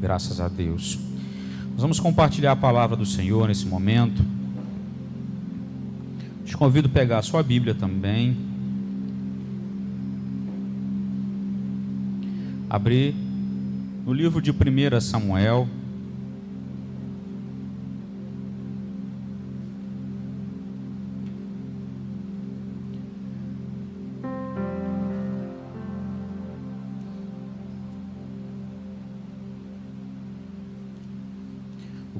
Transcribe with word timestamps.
Graças 0.00 0.40
a 0.40 0.48
Deus. 0.48 0.98
Nós 1.72 1.82
vamos 1.82 2.00
compartilhar 2.00 2.52
a 2.52 2.56
palavra 2.56 2.96
do 2.96 3.04
Senhor 3.04 3.48
nesse 3.48 3.66
momento. 3.66 4.22
Te 6.44 6.56
convido 6.56 6.88
a 6.88 6.90
pegar 6.90 7.18
a 7.18 7.22
sua 7.22 7.42
Bíblia 7.42 7.74
também. 7.74 8.36
Abrir 12.70 13.14
no 14.06 14.12
livro 14.12 14.40
de 14.40 14.50
1 14.50 15.00
Samuel. 15.00 15.68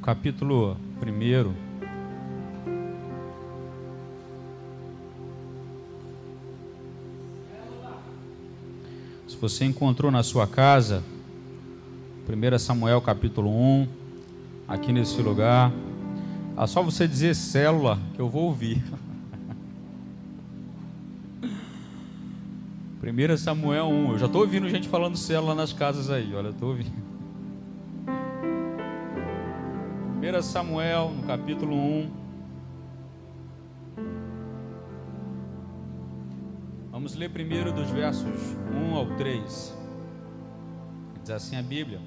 Capítulo 0.08 0.74
1. 1.04 1.52
Se 9.28 9.36
você 9.36 9.66
encontrou 9.66 10.10
na 10.10 10.22
sua 10.22 10.46
casa, 10.46 11.04
1 12.26 12.58
Samuel 12.58 13.02
capítulo 13.02 13.50
1, 13.50 13.86
aqui 14.66 14.94
nesse 14.94 15.20
lugar, 15.20 15.70
é 16.56 16.66
só 16.66 16.82
você 16.82 17.06
dizer 17.06 17.34
célula 17.34 17.98
que 18.14 18.20
eu 18.22 18.30
vou 18.30 18.44
ouvir. 18.44 18.82
1 23.04 23.36
Samuel 23.36 23.88
1, 23.88 24.12
eu 24.12 24.18
já 24.18 24.24
estou 24.24 24.40
ouvindo 24.40 24.70
gente 24.70 24.88
falando 24.88 25.18
célula 25.18 25.54
nas 25.54 25.74
casas 25.74 26.08
aí, 26.08 26.34
olha, 26.34 26.48
estou 26.48 26.70
ouvindo. 26.70 27.07
1 30.20 30.42
Samuel, 30.42 31.12
no 31.16 31.22
capítulo 31.28 31.76
1. 31.76 32.10
Vamos 36.90 37.14
ler 37.14 37.30
primeiro 37.30 37.72
dos 37.72 37.88
versos 37.90 38.26
1 38.74 38.96
ao 38.96 39.06
3. 39.16 39.76
Diz 41.22 41.30
assim 41.30 41.54
a 41.54 41.62
Bíblia: 41.62 42.00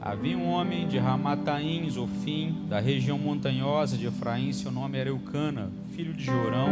Havia 0.00 0.36
um 0.36 0.50
homem 0.50 0.88
de 0.88 0.98
Ramataim, 0.98 1.88
Zofim, 1.88 2.66
da 2.68 2.80
região 2.80 3.16
montanhosa 3.16 3.96
de 3.96 4.06
Efraim, 4.06 4.52
seu 4.52 4.72
nome 4.72 4.98
era 4.98 5.08
Eucana, 5.08 5.70
filho 5.94 6.12
de 6.12 6.24
Jorão, 6.24 6.68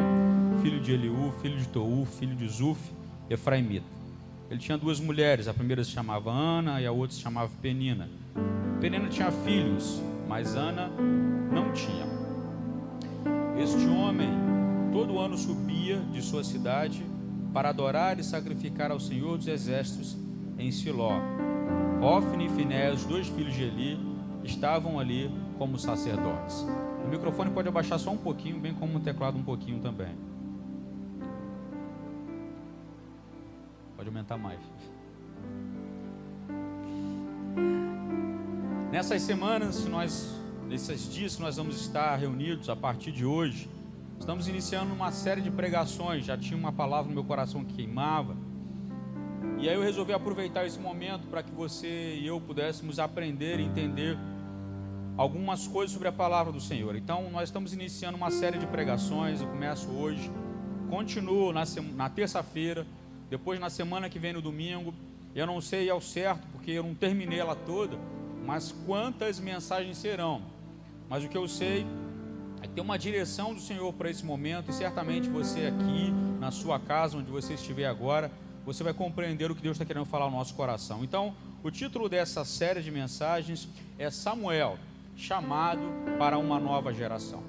filho 0.61 0.81
de 0.81 0.91
Eliú, 0.91 1.33
filho 1.41 1.57
de 1.57 1.69
Tou, 1.69 2.05
filho 2.05 2.35
de 2.35 2.49
Zuf, 2.49 2.81
Efraimita. 3.31 3.98
Ele 4.51 4.59
tinha 4.59 4.79
duas 4.79 4.99
mulheres, 4.99 5.47
a 5.47 5.53
primeira 5.53 5.85
se 5.85 5.91
chamava 5.91 6.31
Ana 6.31 6.81
e 6.81 6.87
a 6.87 6.93
outra 6.93 7.15
se 7.15 7.21
chamava 7.21 7.51
Penina. 7.61 8.09
Penina 8.81 9.09
tinha 9.09 9.31
filhos, 9.31 10.01
mas 10.27 10.55
Ana 10.55 10.89
não 11.53 11.71
tinha. 11.73 12.07
Este 13.63 13.87
homem 13.89 14.31
todo 14.91 15.19
ano 15.19 15.37
subia 15.37 15.99
de 16.13 16.23
sua 16.23 16.43
cidade 16.43 17.05
para 17.53 17.69
adorar 17.69 18.19
e 18.19 18.25
sacrificar 18.25 18.91
ao 18.91 18.99
Senhor 18.99 19.37
dos 19.37 19.49
Exércitos 19.49 20.17
em 20.59 20.73
Siló. 20.73 21.13
Ofne 22.01 22.47
e 22.47 22.49
Finés, 22.49 23.05
dois 23.05 23.29
filhos 23.29 23.55
de 23.55 23.65
Eli, 23.65 23.99
estavam 24.45 24.99
ali 24.99 25.31
como 25.59 25.79
sacerdotes. 25.79 26.65
O 27.05 27.09
microfone 27.09 27.51
pode 27.51 27.69
abaixar 27.69 27.99
só 27.99 28.11
um 28.11 28.17
pouquinho, 28.17 28.59
bem 28.59 28.73
como 28.73 28.97
o 28.97 29.01
teclado 29.01 29.37
um 29.37 29.43
pouquinho 29.43 29.81
também. 29.81 30.15
Pode 33.99 34.11
aumentar 34.11 34.39
mais. 34.39 34.61
Nessas 38.93 39.23
semanas, 39.23 39.87
nós, 39.87 40.37
nesses 40.69 41.13
dias 41.13 41.35
que 41.35 41.43
nós 41.43 41.57
vamos 41.57 41.81
estar 41.81 42.15
reunidos 42.15 42.69
a 42.69 42.77
partir 42.77 43.11
de 43.11 43.25
hoje, 43.25 43.69
estamos 44.21 44.47
iniciando 44.47 44.95
uma 44.95 45.11
série 45.11 45.41
de 45.41 45.51
pregações. 45.51 46.25
Já 46.25 46.39
tinha 46.39 46.57
uma 46.57 46.73
palavra 46.73 47.09
no 47.09 47.15
meu 47.15 47.25
coração 47.25 47.65
que 47.65 47.75
queimava. 47.75 48.37
E 49.59 49.69
aí 49.69 49.75
eu 49.75 49.83
resolvi 49.83 50.13
aproveitar 50.13 50.65
esse 50.65 50.79
momento 50.79 51.27
para 51.27 51.43
que 51.43 51.51
você 51.51 52.19
e 52.21 52.25
eu 52.25 52.41
pudéssemos 52.41 53.01
aprender 53.01 53.59
e 53.59 53.65
entender 53.65 54.17
algumas 55.17 55.67
coisas 55.67 55.93
sobre 55.93 56.07
a 56.07 56.13
palavra 56.13 56.53
do 56.53 56.61
Senhor. 56.61 56.95
Então, 56.95 57.29
nós 57.33 57.49
estamos 57.49 57.73
iniciando 57.73 58.17
uma 58.17 58.31
série 58.31 58.59
de 58.59 58.67
pregações. 58.69 59.41
Eu 59.41 59.49
começo 59.49 59.91
hoje, 59.91 60.31
continuo 60.89 61.53
na, 61.53 61.65
na 61.97 62.09
terça-feira, 62.09 62.87
depois 63.31 63.61
na 63.61 63.71
semana 63.71 64.09
que 64.09 64.19
vem 64.19 64.33
no 64.33 64.43
domingo. 64.43 64.95
Eu 65.35 65.47
não 65.47 65.61
sei 65.61 65.89
ao 65.89 66.01
certo, 66.01 66.47
porque 66.53 66.73
eu 66.73 66.83
não 66.83 66.95
terminei 66.95 67.39
ela 67.39 67.55
toda 67.55 67.99
mas 68.49 68.75
quantas 68.87 69.39
mensagens 69.39 69.99
serão? 69.99 70.41
Mas 71.07 71.23
o 71.23 71.29
que 71.29 71.37
eu 71.37 71.47
sei 71.47 71.87
é 72.63 72.67
tem 72.67 72.83
uma 72.83 72.99
direção 72.99 73.53
do 73.53 73.61
Senhor 73.61 73.93
para 73.93 74.09
esse 74.09 74.25
momento, 74.25 74.71
e 74.71 74.73
certamente 74.73 75.29
você 75.29 75.67
aqui, 75.67 76.11
na 76.41 76.51
sua 76.51 76.81
casa, 76.81 77.19
onde 77.19 77.31
você 77.31 77.53
estiver 77.53 77.85
agora, 77.85 78.33
você 78.65 78.83
vai 78.83 78.95
compreender 78.95 79.51
o 79.51 79.55
que 79.55 79.61
Deus 79.61 79.75
está 79.75 79.85
querendo 79.85 80.07
falar 80.07 80.25
ao 80.25 80.31
nosso 80.31 80.55
coração. 80.55 81.05
Então, 81.05 81.35
o 81.63 81.71
título 81.71 82.09
dessa 82.09 82.43
série 82.43 82.81
de 82.81 82.91
mensagens 82.91 83.69
é 83.99 84.11
Samuel, 84.11 84.79
chamado 85.15 85.83
para 86.19 86.39
uma 86.39 86.59
nova 86.59 86.91
geração. 86.91 87.43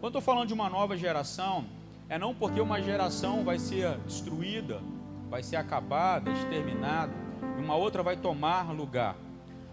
Quando 0.00 0.10
estou 0.10 0.22
falando 0.22 0.46
de 0.46 0.54
uma 0.54 0.70
nova 0.70 0.96
geração, 0.96 1.64
é 2.08 2.16
não 2.16 2.32
porque 2.32 2.60
uma 2.60 2.80
geração 2.80 3.42
vai 3.42 3.58
ser 3.58 3.98
destruída, 4.06 4.80
vai 5.28 5.42
ser 5.42 5.56
acabada, 5.56 6.30
exterminada, 6.30 7.12
e 7.58 7.62
uma 7.62 7.74
outra 7.76 8.02
vai 8.02 8.16
tomar 8.16 8.72
lugar 8.72 9.16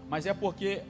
mas 0.08 0.26
é 0.26 0.34
porque 0.34 0.82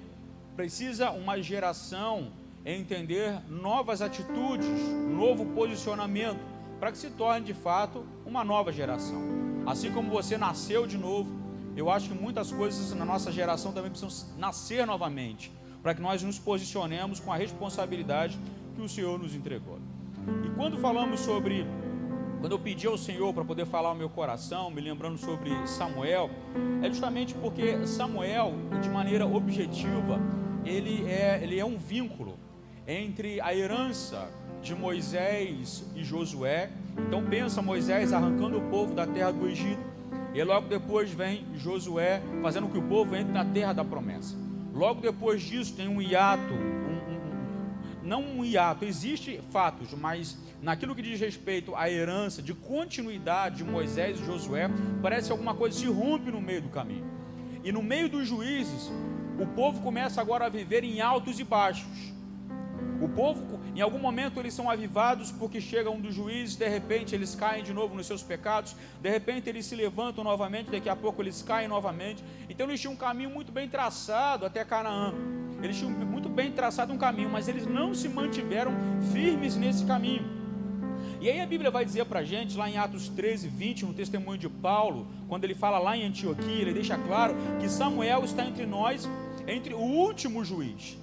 precisa 0.56 1.10
uma 1.10 1.40
geração 1.40 2.28
entender 2.64 3.40
novas 3.48 4.00
atitudes, 4.00 4.68
novo 5.08 5.46
posicionamento, 5.46 6.40
para 6.80 6.90
que 6.92 6.98
se 6.98 7.10
torne 7.10 7.44
de 7.44 7.54
fato 7.54 8.04
uma 8.24 8.44
nova 8.44 8.72
geração. 8.72 9.22
Assim 9.66 9.90
como 9.92 10.10
você 10.10 10.36
nasceu 10.36 10.86
de 10.86 10.98
novo, 10.98 11.30
eu 11.76 11.90
acho 11.90 12.10
que 12.10 12.14
muitas 12.14 12.52
coisas 12.52 12.94
na 12.94 13.04
nossa 13.04 13.32
geração 13.32 13.72
também 13.72 13.90
precisam 13.90 14.28
nascer 14.38 14.86
novamente, 14.86 15.50
para 15.82 15.94
que 15.94 16.00
nós 16.00 16.22
nos 16.22 16.38
posicionemos 16.38 17.20
com 17.20 17.32
a 17.32 17.36
responsabilidade 17.36 18.38
que 18.74 18.82
o 18.82 18.88
Senhor 18.88 19.18
nos 19.18 19.34
entregou. 19.34 19.78
E 20.44 20.50
quando 20.50 20.78
falamos 20.78 21.20
sobre 21.20 21.66
quando 22.44 22.52
eu 22.52 22.58
pedi 22.58 22.86
ao 22.86 22.98
Senhor 22.98 23.32
para 23.32 23.42
poder 23.42 23.64
falar 23.64 23.88
ao 23.88 23.94
meu 23.94 24.10
coração, 24.10 24.70
me 24.70 24.78
lembrando 24.78 25.16
sobre 25.16 25.50
Samuel, 25.66 26.28
é 26.82 26.88
justamente 26.90 27.32
porque 27.32 27.86
Samuel, 27.86 28.52
de 28.82 28.90
maneira 28.90 29.26
objetiva, 29.26 30.20
ele 30.62 31.10
é, 31.10 31.40
ele 31.42 31.58
é 31.58 31.64
um 31.64 31.78
vínculo 31.78 32.34
entre 32.86 33.40
a 33.40 33.54
herança 33.54 34.28
de 34.62 34.74
Moisés 34.74 35.90
e 35.96 36.04
Josué. 36.04 36.68
Então 37.08 37.24
pensa 37.24 37.62
Moisés 37.62 38.12
arrancando 38.12 38.58
o 38.58 38.68
povo 38.68 38.92
da 38.92 39.06
terra 39.06 39.30
do 39.30 39.48
Egito, 39.48 39.80
e 40.34 40.44
logo 40.44 40.68
depois 40.68 41.10
vem 41.14 41.46
Josué 41.54 42.20
fazendo 42.42 42.66
com 42.66 42.72
que 42.72 42.78
o 42.78 42.82
povo 42.82 43.16
entre 43.16 43.32
na 43.32 43.46
terra 43.46 43.72
da 43.72 43.86
promessa. 43.86 44.36
Logo 44.74 45.00
depois 45.00 45.40
disso 45.40 45.74
tem 45.74 45.88
um 45.88 46.02
hiato, 46.02 46.52
não 48.04 48.22
um 48.22 48.44
hiato, 48.44 48.84
existe 48.84 49.40
fatos, 49.50 49.92
mas 49.94 50.36
naquilo 50.62 50.94
que 50.94 51.02
diz 51.02 51.18
respeito 51.18 51.74
à 51.74 51.90
herança 51.90 52.42
de 52.42 52.52
continuidade 52.52 53.56
de 53.56 53.64
Moisés 53.64 54.20
e 54.20 54.24
Josué, 54.24 54.70
parece 55.02 55.28
que 55.28 55.32
alguma 55.32 55.54
coisa 55.54 55.78
se 55.78 55.86
rompe 55.86 56.30
no 56.30 56.40
meio 56.40 56.62
do 56.62 56.68
caminho. 56.68 57.06
E 57.64 57.72
no 57.72 57.82
meio 57.82 58.08
dos 58.08 58.28
juízes, 58.28 58.92
o 59.40 59.46
povo 59.46 59.80
começa 59.80 60.20
agora 60.20 60.46
a 60.46 60.48
viver 60.50 60.84
em 60.84 61.00
altos 61.00 61.40
e 61.40 61.44
baixos. 61.44 62.12
O 63.00 63.08
povo, 63.08 63.58
em 63.74 63.80
algum 63.80 63.98
momento, 63.98 64.38
eles 64.38 64.54
são 64.54 64.70
avivados 64.70 65.32
porque 65.32 65.60
chega 65.60 65.90
um 65.90 66.00
dos 66.00 66.14
juízes, 66.14 66.56
de 66.56 66.68
repente 66.68 67.14
eles 67.14 67.34
caem 67.34 67.64
de 67.64 67.72
novo 67.72 67.94
nos 67.94 68.06
seus 68.06 68.22
pecados, 68.22 68.76
de 69.00 69.10
repente 69.10 69.48
eles 69.48 69.66
se 69.66 69.74
levantam 69.74 70.22
novamente, 70.22 70.70
daqui 70.70 70.88
a 70.88 70.96
pouco 70.96 71.22
eles 71.22 71.42
caem 71.42 71.68
novamente. 71.68 72.22
Então 72.48 72.68
eles 72.68 72.80
tinham 72.80 72.92
um 72.92 72.96
caminho 72.96 73.30
muito 73.30 73.50
bem 73.50 73.68
traçado 73.68 74.46
até 74.46 74.64
Canaã. 74.64 75.33
Eles 75.64 75.78
tinham 75.78 75.90
muito 75.90 76.28
bem 76.28 76.52
traçado 76.52 76.92
um 76.92 76.98
caminho, 76.98 77.30
mas 77.30 77.48
eles 77.48 77.66
não 77.66 77.94
se 77.94 78.06
mantiveram 78.06 78.72
firmes 79.12 79.56
nesse 79.56 79.84
caminho. 79.86 80.22
E 81.22 81.30
aí 81.30 81.40
a 81.40 81.46
Bíblia 81.46 81.70
vai 81.70 81.86
dizer 81.86 82.04
para 82.04 82.20
a 82.20 82.24
gente, 82.24 82.54
lá 82.54 82.68
em 82.68 82.76
Atos 82.76 83.08
13, 83.08 83.48
20, 83.48 83.86
no 83.86 83.94
testemunho 83.94 84.36
de 84.36 84.46
Paulo, 84.46 85.06
quando 85.26 85.44
ele 85.44 85.54
fala 85.54 85.78
lá 85.78 85.96
em 85.96 86.04
Antioquia, 86.04 86.60
ele 86.60 86.74
deixa 86.74 86.98
claro 86.98 87.34
que 87.58 87.66
Samuel 87.66 88.24
está 88.24 88.44
entre 88.44 88.66
nós, 88.66 89.08
entre 89.46 89.72
o 89.72 89.78
último 89.78 90.44
juiz. 90.44 90.98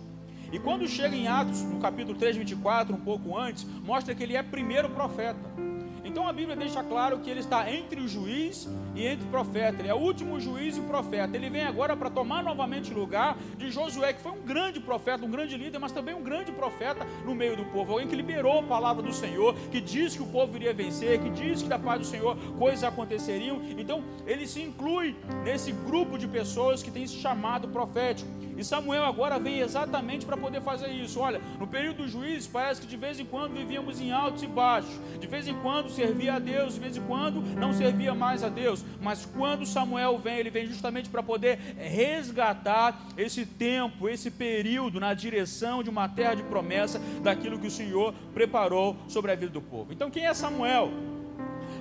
E 0.52 0.60
quando 0.60 0.88
chega 0.88 1.16
em 1.16 1.28
Atos, 1.28 1.64
no 1.64 1.80
capítulo 1.80 2.16
3, 2.20 2.38
24, 2.38 2.94
um 2.96 3.00
pouco 3.00 3.36
antes, 3.36 3.66
mostra 3.84 4.14
que 4.14 4.22
ele 4.22 4.36
é 4.36 4.44
primeiro 4.44 4.90
profeta. 4.90 5.40
Então 6.12 6.28
a 6.28 6.34
Bíblia 6.34 6.58
deixa 6.58 6.84
claro 6.84 7.20
que 7.20 7.30
ele 7.30 7.40
está 7.40 7.72
entre 7.72 8.02
o 8.02 8.06
juiz 8.06 8.68
e 8.94 9.08
entre 9.08 9.26
o 9.26 9.30
profeta. 9.30 9.82
Ele 9.82 9.88
é 9.88 9.94
o 9.94 9.98
último 9.98 10.42
juiz 10.42 10.76
e 10.76 10.82
profeta. 10.82 11.38
Ele 11.38 11.50
vem 11.50 11.64
agora 11.64 11.96
para 11.96 12.10
tomar 12.10 12.44
novamente 12.44 12.94
lugar 12.94 13.38
de 13.58 13.72
Josué, 13.72 14.12
que 14.12 14.20
foi 14.20 14.34
um 14.34 14.42
grande 14.42 14.82
profeta, 14.82 15.26
um 15.26 15.32
grande 15.32 15.56
líder, 15.56 15.80
mas 15.80 15.94
também 15.94 16.14
um 16.14 16.22
grande 16.22 16.52
profeta 16.52 17.08
no 17.26 17.34
meio 17.34 17.56
do 17.56 17.64
povo. 17.64 17.94
Alguém 17.94 18.10
que 18.10 18.16
liberou 18.18 18.60
a 18.60 18.64
palavra 18.64 19.02
do 19.02 19.14
Senhor, 19.14 19.56
que 19.72 19.80
disse 19.80 20.18
que 20.18 20.24
o 20.24 20.28
povo 20.28 20.54
iria 20.58 20.74
vencer, 20.74 21.18
que 21.18 21.30
disse 21.30 21.64
que 21.64 21.70
da 21.70 21.80
paz 21.80 22.02
do 22.02 22.06
Senhor 22.06 22.36
coisas 22.60 22.84
aconteceriam. 22.84 23.62
Então 23.78 24.04
ele 24.28 24.46
se 24.46 24.62
inclui 24.62 25.16
nesse 25.46 25.72
grupo 25.72 26.18
de 26.18 26.28
pessoas 26.28 26.84
que 26.84 26.92
tem 26.92 27.04
esse 27.04 27.16
chamado 27.16 27.70
profético. 27.70 28.30
E 28.62 28.64
Samuel 28.64 29.04
agora 29.04 29.40
vem 29.40 29.60
exatamente 29.60 30.24
para 30.24 30.38
poder 30.38 30.62
fazer 30.62 30.90
isso. 30.90 31.20
Olha, 31.20 31.42
no 31.60 31.66
período 31.66 32.04
dos 32.04 32.12
juízes, 32.12 32.48
parece 32.48 32.80
que 32.80 32.86
de 32.86 32.96
vez 32.96 33.20
em 33.20 33.26
quando 33.26 33.54
vivíamos 33.54 34.00
em 34.00 34.12
altos 34.12 34.44
e 34.44 34.48
baixos. 34.48 35.00
De 35.20 35.26
vez 35.26 35.48
em 35.48 35.56
quando 35.62 35.90
servia 35.90 36.36
a 36.36 36.40
Deus, 36.40 36.76
de 36.76 36.80
vez 36.80 36.96
em 36.96 37.02
quando 37.02 37.42
não 37.42 37.74
servia 37.74 38.14
mais 38.14 38.44
a 38.44 38.50
Deus. 38.50 38.86
Mas 39.02 39.26
quando 39.26 39.66
Samuel 39.66 40.20
vem, 40.20 40.38
ele 40.38 40.52
vem 40.52 40.68
justamente 40.68 41.10
para 41.10 41.24
poder 41.24 41.58
resgatar 41.76 43.08
esse 43.18 43.48
tempo, 43.48 44.08
esse 44.08 44.30
período 44.30 45.00
na 45.00 45.16
direção 45.16 45.82
de 45.82 45.90
uma 45.90 46.08
terra 46.08 46.36
de 46.36 46.44
promessa, 46.44 47.02
daquilo 47.24 47.58
que 47.58 47.66
o 47.66 47.72
Senhor 47.72 48.14
preparou 48.32 48.96
sobre 49.08 49.32
a 49.32 49.36
vida 49.36 49.52
do 49.52 49.62
povo. 49.62 49.92
Então, 49.92 50.12
quem 50.12 50.28
é 50.28 50.36
Samuel? 50.36 50.92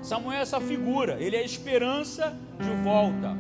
Samuel 0.01 0.39
é 0.39 0.41
essa 0.41 0.59
figura, 0.59 1.19
ele 1.21 1.37
é 1.37 1.41
a 1.41 1.45
esperança 1.45 2.35
de 2.59 2.71
volta, 2.83 3.37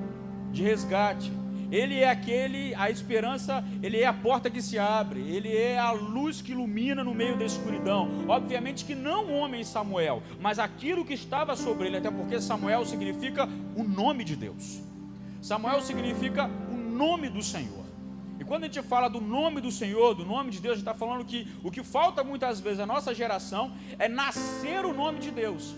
de 0.52 0.62
resgate 0.62 1.39
ele 1.70 2.00
é 2.00 2.10
aquele, 2.10 2.74
a 2.74 2.90
esperança, 2.90 3.64
ele 3.82 3.98
é 3.98 4.06
a 4.06 4.12
porta 4.12 4.50
que 4.50 4.60
se 4.60 4.78
abre, 4.78 5.20
ele 5.20 5.54
é 5.54 5.78
a 5.78 5.92
luz 5.92 6.42
que 6.42 6.52
ilumina 6.52 7.04
no 7.04 7.14
meio 7.14 7.36
da 7.36 7.44
escuridão. 7.44 8.24
Obviamente 8.28 8.84
que 8.84 8.94
não 8.94 9.26
o 9.26 9.32
homem 9.38 9.62
Samuel, 9.62 10.22
mas 10.40 10.58
aquilo 10.58 11.04
que 11.04 11.14
estava 11.14 11.54
sobre 11.54 11.86
ele, 11.86 11.98
até 11.98 12.10
porque 12.10 12.40
Samuel 12.40 12.84
significa 12.84 13.48
o 13.76 13.84
nome 13.84 14.24
de 14.24 14.34
Deus. 14.34 14.80
Samuel 15.40 15.80
significa 15.80 16.50
o 16.70 16.76
nome 16.76 17.28
do 17.28 17.42
Senhor. 17.42 17.80
E 18.38 18.44
quando 18.44 18.64
a 18.64 18.66
gente 18.66 18.82
fala 18.82 19.08
do 19.08 19.20
nome 19.20 19.60
do 19.60 19.70
Senhor, 19.70 20.14
do 20.14 20.24
nome 20.24 20.50
de 20.50 20.60
Deus, 20.60 20.72
a 20.72 20.76
gente 20.76 20.88
está 20.88 20.94
falando 20.94 21.24
que 21.24 21.46
o 21.62 21.70
que 21.70 21.84
falta 21.84 22.24
muitas 22.24 22.58
vezes 22.58 22.80
à 22.80 22.86
nossa 22.86 23.14
geração 23.14 23.72
é 23.98 24.08
nascer 24.08 24.84
o 24.84 24.92
nome 24.92 25.20
de 25.20 25.30
Deus, 25.30 25.76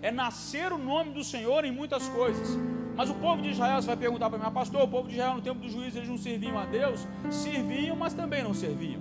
é 0.00 0.10
nascer 0.10 0.72
o 0.72 0.78
nome 0.78 1.10
do 1.10 1.24
Senhor 1.24 1.64
em 1.64 1.72
muitas 1.72 2.08
coisas. 2.08 2.56
Mas 2.96 3.10
o 3.10 3.14
povo 3.14 3.42
de 3.42 3.50
Israel, 3.50 3.80
você 3.80 3.88
vai 3.88 3.96
perguntar 3.96 4.30
para 4.30 4.38
mim, 4.38 4.44
ah, 4.46 4.50
pastor, 4.50 4.82
o 4.82 4.88
povo 4.88 5.08
de 5.08 5.14
Israel 5.14 5.34
no 5.34 5.42
tempo 5.42 5.60
do 5.60 5.68
juízo 5.68 5.98
eles 5.98 6.08
não 6.08 6.18
serviam 6.18 6.58
a 6.58 6.64
Deus? 6.64 7.06
Serviam, 7.30 7.96
mas 7.96 8.14
também 8.14 8.42
não 8.42 8.54
serviam. 8.54 9.00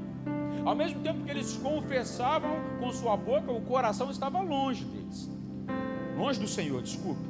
Ao 0.66 0.76
mesmo 0.76 1.02
tempo 1.02 1.24
que 1.24 1.30
eles 1.30 1.58
confessavam 1.58 2.52
com 2.80 2.92
sua 2.92 3.18
boca, 3.18 3.52
o 3.52 3.62
coração 3.62 4.10
estava 4.10 4.42
longe 4.42 4.86
deles. 4.86 5.30
Longe 6.18 6.40
do 6.40 6.48
Senhor, 6.48 6.82
desculpe. 6.82 7.22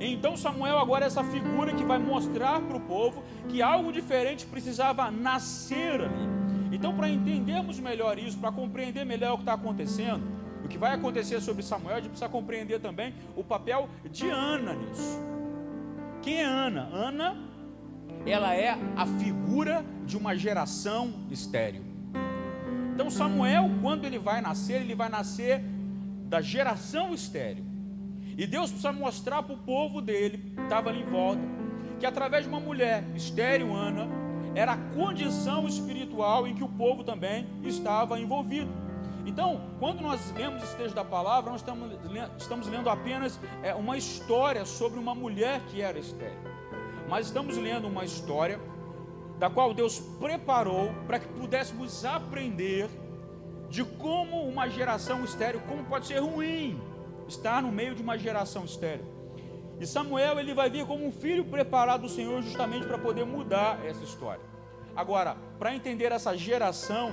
Então 0.00 0.36
Samuel 0.36 0.78
agora 0.78 1.04
é 1.04 1.06
essa 1.06 1.24
figura 1.24 1.74
que 1.74 1.84
vai 1.84 1.98
mostrar 1.98 2.60
para 2.60 2.76
o 2.76 2.80
povo 2.80 3.22
que 3.48 3.62
algo 3.62 3.92
diferente 3.92 4.46
precisava 4.46 5.10
nascer 5.10 6.00
ali. 6.00 6.38
Então, 6.70 6.94
para 6.94 7.08
entendermos 7.08 7.80
melhor 7.80 8.18
isso, 8.18 8.38
para 8.38 8.52
compreender 8.52 9.04
melhor 9.04 9.34
o 9.34 9.36
que 9.36 9.42
está 9.42 9.54
acontecendo, 9.54 10.22
o 10.64 10.68
que 10.68 10.76
vai 10.76 10.94
acontecer 10.94 11.40
sobre 11.40 11.62
Samuel, 11.62 11.96
a 11.96 12.00
gente 12.00 12.10
precisa 12.10 12.28
compreender 12.28 12.78
também 12.78 13.14
o 13.34 13.42
papel 13.42 13.88
de 14.10 14.28
Ana 14.28 14.74
nisso. 14.74 15.18
Quem 16.22 16.40
é 16.40 16.44
Ana? 16.44 16.88
Ana, 16.92 17.36
ela 18.26 18.54
é 18.54 18.76
a 18.96 19.06
figura 19.06 19.84
de 20.04 20.16
uma 20.16 20.36
geração 20.36 21.12
estéril. 21.30 21.82
Então 22.94 23.10
Samuel, 23.10 23.70
quando 23.80 24.04
ele 24.04 24.18
vai 24.18 24.40
nascer, 24.40 24.80
ele 24.80 24.94
vai 24.94 25.08
nascer 25.08 25.62
da 26.28 26.40
geração 26.40 27.14
estéril. 27.14 27.64
E 28.36 28.46
Deus 28.46 28.70
precisa 28.70 28.92
mostrar 28.92 29.42
para 29.42 29.54
o 29.54 29.58
povo 29.58 30.00
dele, 30.00 30.52
que 30.54 30.62
estava 30.62 30.90
ali 30.90 31.02
em 31.02 31.06
volta, 31.06 31.42
que 31.98 32.06
através 32.06 32.44
de 32.44 32.48
uma 32.48 32.60
mulher 32.60 33.04
estéril, 33.14 33.74
Ana, 33.74 34.08
era 34.54 34.72
a 34.72 34.76
condição 34.76 35.66
espiritual 35.66 36.46
em 36.46 36.54
que 36.54 36.64
o 36.64 36.68
povo 36.68 37.04
também 37.04 37.46
estava 37.62 38.18
envolvido. 38.18 38.70
Então, 39.28 39.60
quando 39.78 40.00
nós 40.00 40.32
lemos 40.32 40.62
esse 40.62 40.74
texto 40.74 40.94
da 40.94 41.04
palavra, 41.04 41.50
nós 41.50 41.60
estamos, 41.60 41.92
estamos 42.38 42.66
lendo 42.66 42.88
apenas 42.88 43.38
é, 43.62 43.74
uma 43.74 43.98
história 43.98 44.64
sobre 44.64 44.98
uma 44.98 45.14
mulher 45.14 45.60
que 45.66 45.82
era 45.82 45.98
estéril. 45.98 46.38
Mas 47.06 47.26
estamos 47.26 47.58
lendo 47.58 47.86
uma 47.86 48.06
história 48.06 48.58
da 49.38 49.50
qual 49.50 49.74
Deus 49.74 50.00
preparou 50.18 50.90
para 51.06 51.18
que 51.18 51.28
pudéssemos 51.28 52.06
aprender 52.06 52.88
de 53.68 53.84
como 53.84 54.48
uma 54.48 54.66
geração 54.66 55.22
estéril, 55.22 55.60
como 55.68 55.84
pode 55.84 56.06
ser 56.06 56.20
ruim 56.20 56.80
estar 57.28 57.60
no 57.60 57.70
meio 57.70 57.94
de 57.94 58.00
uma 58.02 58.16
geração 58.16 58.64
estéril. 58.64 59.04
E 59.78 59.86
Samuel 59.86 60.38
ele 60.40 60.54
vai 60.54 60.70
vir 60.70 60.86
como 60.86 61.06
um 61.06 61.12
filho 61.12 61.44
preparado 61.44 62.00
do 62.00 62.08
Senhor 62.08 62.40
justamente 62.40 62.86
para 62.86 62.96
poder 62.96 63.26
mudar 63.26 63.84
essa 63.84 64.02
história. 64.02 64.40
Agora, 64.96 65.36
para 65.58 65.74
entender 65.74 66.12
essa 66.12 66.34
geração, 66.34 67.12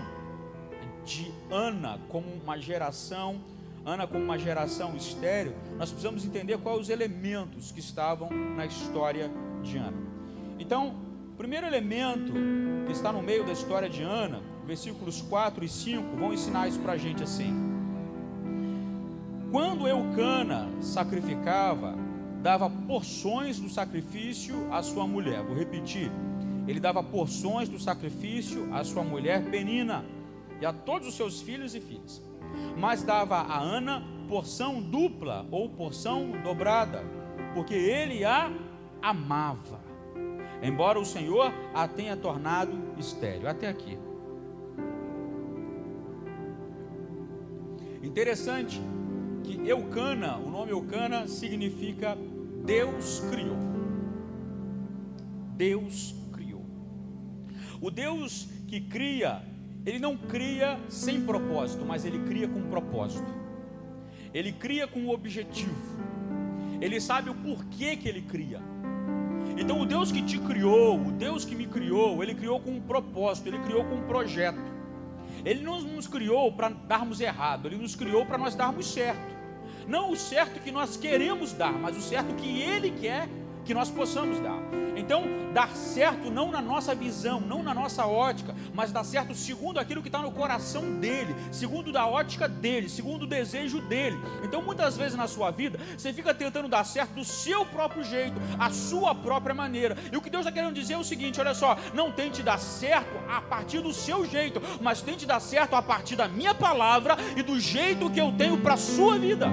de 1.05 1.31
Ana 1.51 1.99
como 2.09 2.25
uma 2.43 2.57
geração, 2.59 3.39
Ana 3.85 4.07
como 4.07 4.23
uma 4.23 4.37
geração 4.37 4.95
estéril, 4.95 5.53
nós 5.77 5.91
precisamos 5.91 6.25
entender 6.25 6.57
quais 6.57 6.81
os 6.81 6.89
elementos 6.89 7.71
que 7.71 7.79
estavam 7.79 8.29
na 8.29 8.65
história 8.65 9.29
de 9.63 9.77
Ana. 9.77 9.97
Então, 10.57 10.95
o 11.33 11.37
primeiro 11.37 11.67
elemento 11.67 12.33
que 12.85 12.91
está 12.91 13.11
no 13.11 13.21
meio 13.21 13.45
da 13.45 13.51
história 13.51 13.87
de 13.87 14.01
Ana, 14.01 14.41
versículos 14.65 15.21
4 15.21 15.63
e 15.63 15.69
5, 15.69 16.15
vão 16.17 16.33
ensinar 16.33 16.67
isso 16.67 16.79
para 16.79 16.93
a 16.93 16.97
gente 16.97 17.21
assim. 17.21 17.53
Quando 19.51 19.87
Eucana 19.87 20.67
sacrificava, 20.81 21.95
dava 22.41 22.69
porções 22.69 23.59
do 23.59 23.69
sacrifício 23.69 24.55
à 24.71 24.81
sua 24.81 25.05
mulher. 25.07 25.43
Vou 25.43 25.55
repetir. 25.55 26.11
Ele 26.67 26.79
dava 26.79 27.03
porções 27.03 27.69
do 27.69 27.79
sacrifício 27.79 28.67
à 28.73 28.83
sua 28.83 29.03
mulher 29.03 29.43
Penina 29.51 30.03
a 30.65 30.73
todos 30.73 31.07
os 31.07 31.15
seus 31.15 31.41
filhos 31.41 31.75
e 31.75 31.79
filhas. 31.79 32.21
Mas 32.77 33.03
dava 33.03 33.37
a 33.37 33.59
Ana 33.59 34.03
porção 34.27 34.81
dupla 34.81 35.45
ou 35.51 35.69
porção 35.69 36.31
dobrada, 36.43 37.03
porque 37.53 37.73
ele 37.73 38.25
a 38.25 38.51
amava, 39.01 39.79
embora 40.61 40.99
o 40.99 41.05
Senhor 41.05 41.53
a 41.73 41.87
tenha 41.87 42.17
tornado 42.17 42.71
estéril. 42.97 43.47
Até 43.47 43.67
aqui. 43.67 43.97
Interessante 48.01 48.81
que 49.43 49.67
Eucana, 49.67 50.37
o 50.37 50.49
nome 50.49 50.71
Eucana 50.71 51.27
significa 51.27 52.17
Deus 52.63 53.19
criou. 53.29 53.57
Deus 55.55 56.15
criou. 56.31 56.65
O 57.81 57.91
Deus 57.91 58.47
que 58.67 58.81
cria 58.81 59.41
ele 59.85 59.99
não 59.99 60.17
cria 60.17 60.79
sem 60.89 61.21
propósito, 61.21 61.85
mas 61.85 62.05
ele 62.05 62.19
cria 62.25 62.47
com 62.47 62.61
propósito. 62.63 63.31
Ele 64.33 64.51
cria 64.51 64.87
com 64.87 65.07
objetivo. 65.09 65.95
Ele 66.81 66.99
sabe 66.99 67.29
o 67.29 67.35
porquê 67.35 67.95
que 67.95 68.09
ele 68.09 68.21
cria. 68.21 68.59
Então, 69.57 69.79
o 69.79 69.85
Deus 69.85 70.11
que 70.11 70.21
te 70.21 70.39
criou, 70.39 70.99
o 70.99 71.11
Deus 71.11 71.45
que 71.45 71.55
me 71.55 71.67
criou, 71.67 72.21
ele 72.21 72.33
criou 72.33 72.59
com 72.59 72.71
um 72.71 72.81
propósito, 72.81 73.47
ele 73.47 73.59
criou 73.59 73.85
com 73.85 73.95
um 73.95 74.07
projeto. 74.07 74.59
Ele 75.45 75.61
não 75.61 75.79
nos 75.81 76.07
criou 76.07 76.51
para 76.51 76.69
darmos 76.69 77.21
errado, 77.21 77.67
ele 77.67 77.77
nos 77.77 77.95
criou 77.95 78.25
para 78.25 78.37
nós 78.37 78.55
darmos 78.55 78.91
certo. 78.91 79.35
Não 79.87 80.11
o 80.11 80.15
certo 80.15 80.59
que 80.59 80.71
nós 80.71 80.97
queremos 80.97 81.53
dar, 81.53 81.73
mas 81.73 81.95
o 81.95 82.01
certo 82.01 82.33
que 82.35 82.59
ele 82.59 82.89
quer 82.89 83.29
que 83.65 83.73
nós 83.73 83.89
possamos 83.89 84.39
dar. 84.39 84.59
Então, 84.95 85.23
dar 85.53 85.69
certo 85.75 86.31
não 86.31 86.51
na 86.51 86.61
nossa 86.61 86.95
visão, 86.95 87.39
não 87.41 87.61
na 87.61 87.73
nossa 87.73 88.05
ótica, 88.05 88.55
mas 88.73 88.91
dar 88.91 89.03
certo 89.03 89.35
segundo 89.35 89.79
aquilo 89.79 90.01
que 90.01 90.07
está 90.07 90.19
no 90.19 90.31
coração 90.31 90.99
dele, 90.99 91.35
segundo 91.51 91.91
da 91.91 92.07
ótica 92.07 92.47
dele, 92.47 92.87
segundo 92.87 93.23
o 93.23 93.27
desejo 93.27 93.81
dele. 93.81 94.17
Então, 94.43 94.61
muitas 94.61 94.95
vezes 94.95 95.17
na 95.17 95.27
sua 95.27 95.51
vida, 95.51 95.79
você 95.97 96.13
fica 96.13 96.33
tentando 96.33 96.67
dar 96.67 96.83
certo 96.85 97.13
do 97.13 97.25
seu 97.25 97.65
próprio 97.65 98.03
jeito, 98.03 98.35
a 98.57 98.69
sua 98.69 99.13
própria 99.13 99.53
maneira. 99.53 99.97
E 100.11 100.15
o 100.15 100.21
que 100.21 100.29
Deus 100.29 100.45
está 100.45 100.51
querendo 100.51 100.73
dizer 100.73 100.93
é 100.93 100.97
o 100.97 101.03
seguinte: 101.03 101.39
olha 101.41 101.53
só, 101.53 101.77
não 101.93 102.11
tente 102.11 102.41
dar 102.41 102.57
certo 102.57 103.17
a 103.27 103.41
partir 103.41 103.81
do 103.81 103.91
seu 103.91 104.25
jeito, 104.25 104.61
mas 104.81 105.01
tente 105.01 105.25
dar 105.25 105.39
certo 105.39 105.75
a 105.75 105.81
partir 105.81 106.15
da 106.15 106.27
minha 106.27 106.55
palavra 106.55 107.17
e 107.35 107.43
do 107.43 107.59
jeito 107.59 108.09
que 108.09 108.21
eu 108.21 108.31
tenho 108.31 108.57
para 108.61 108.75
a 108.75 108.77
sua 108.77 109.17
vida. 109.17 109.47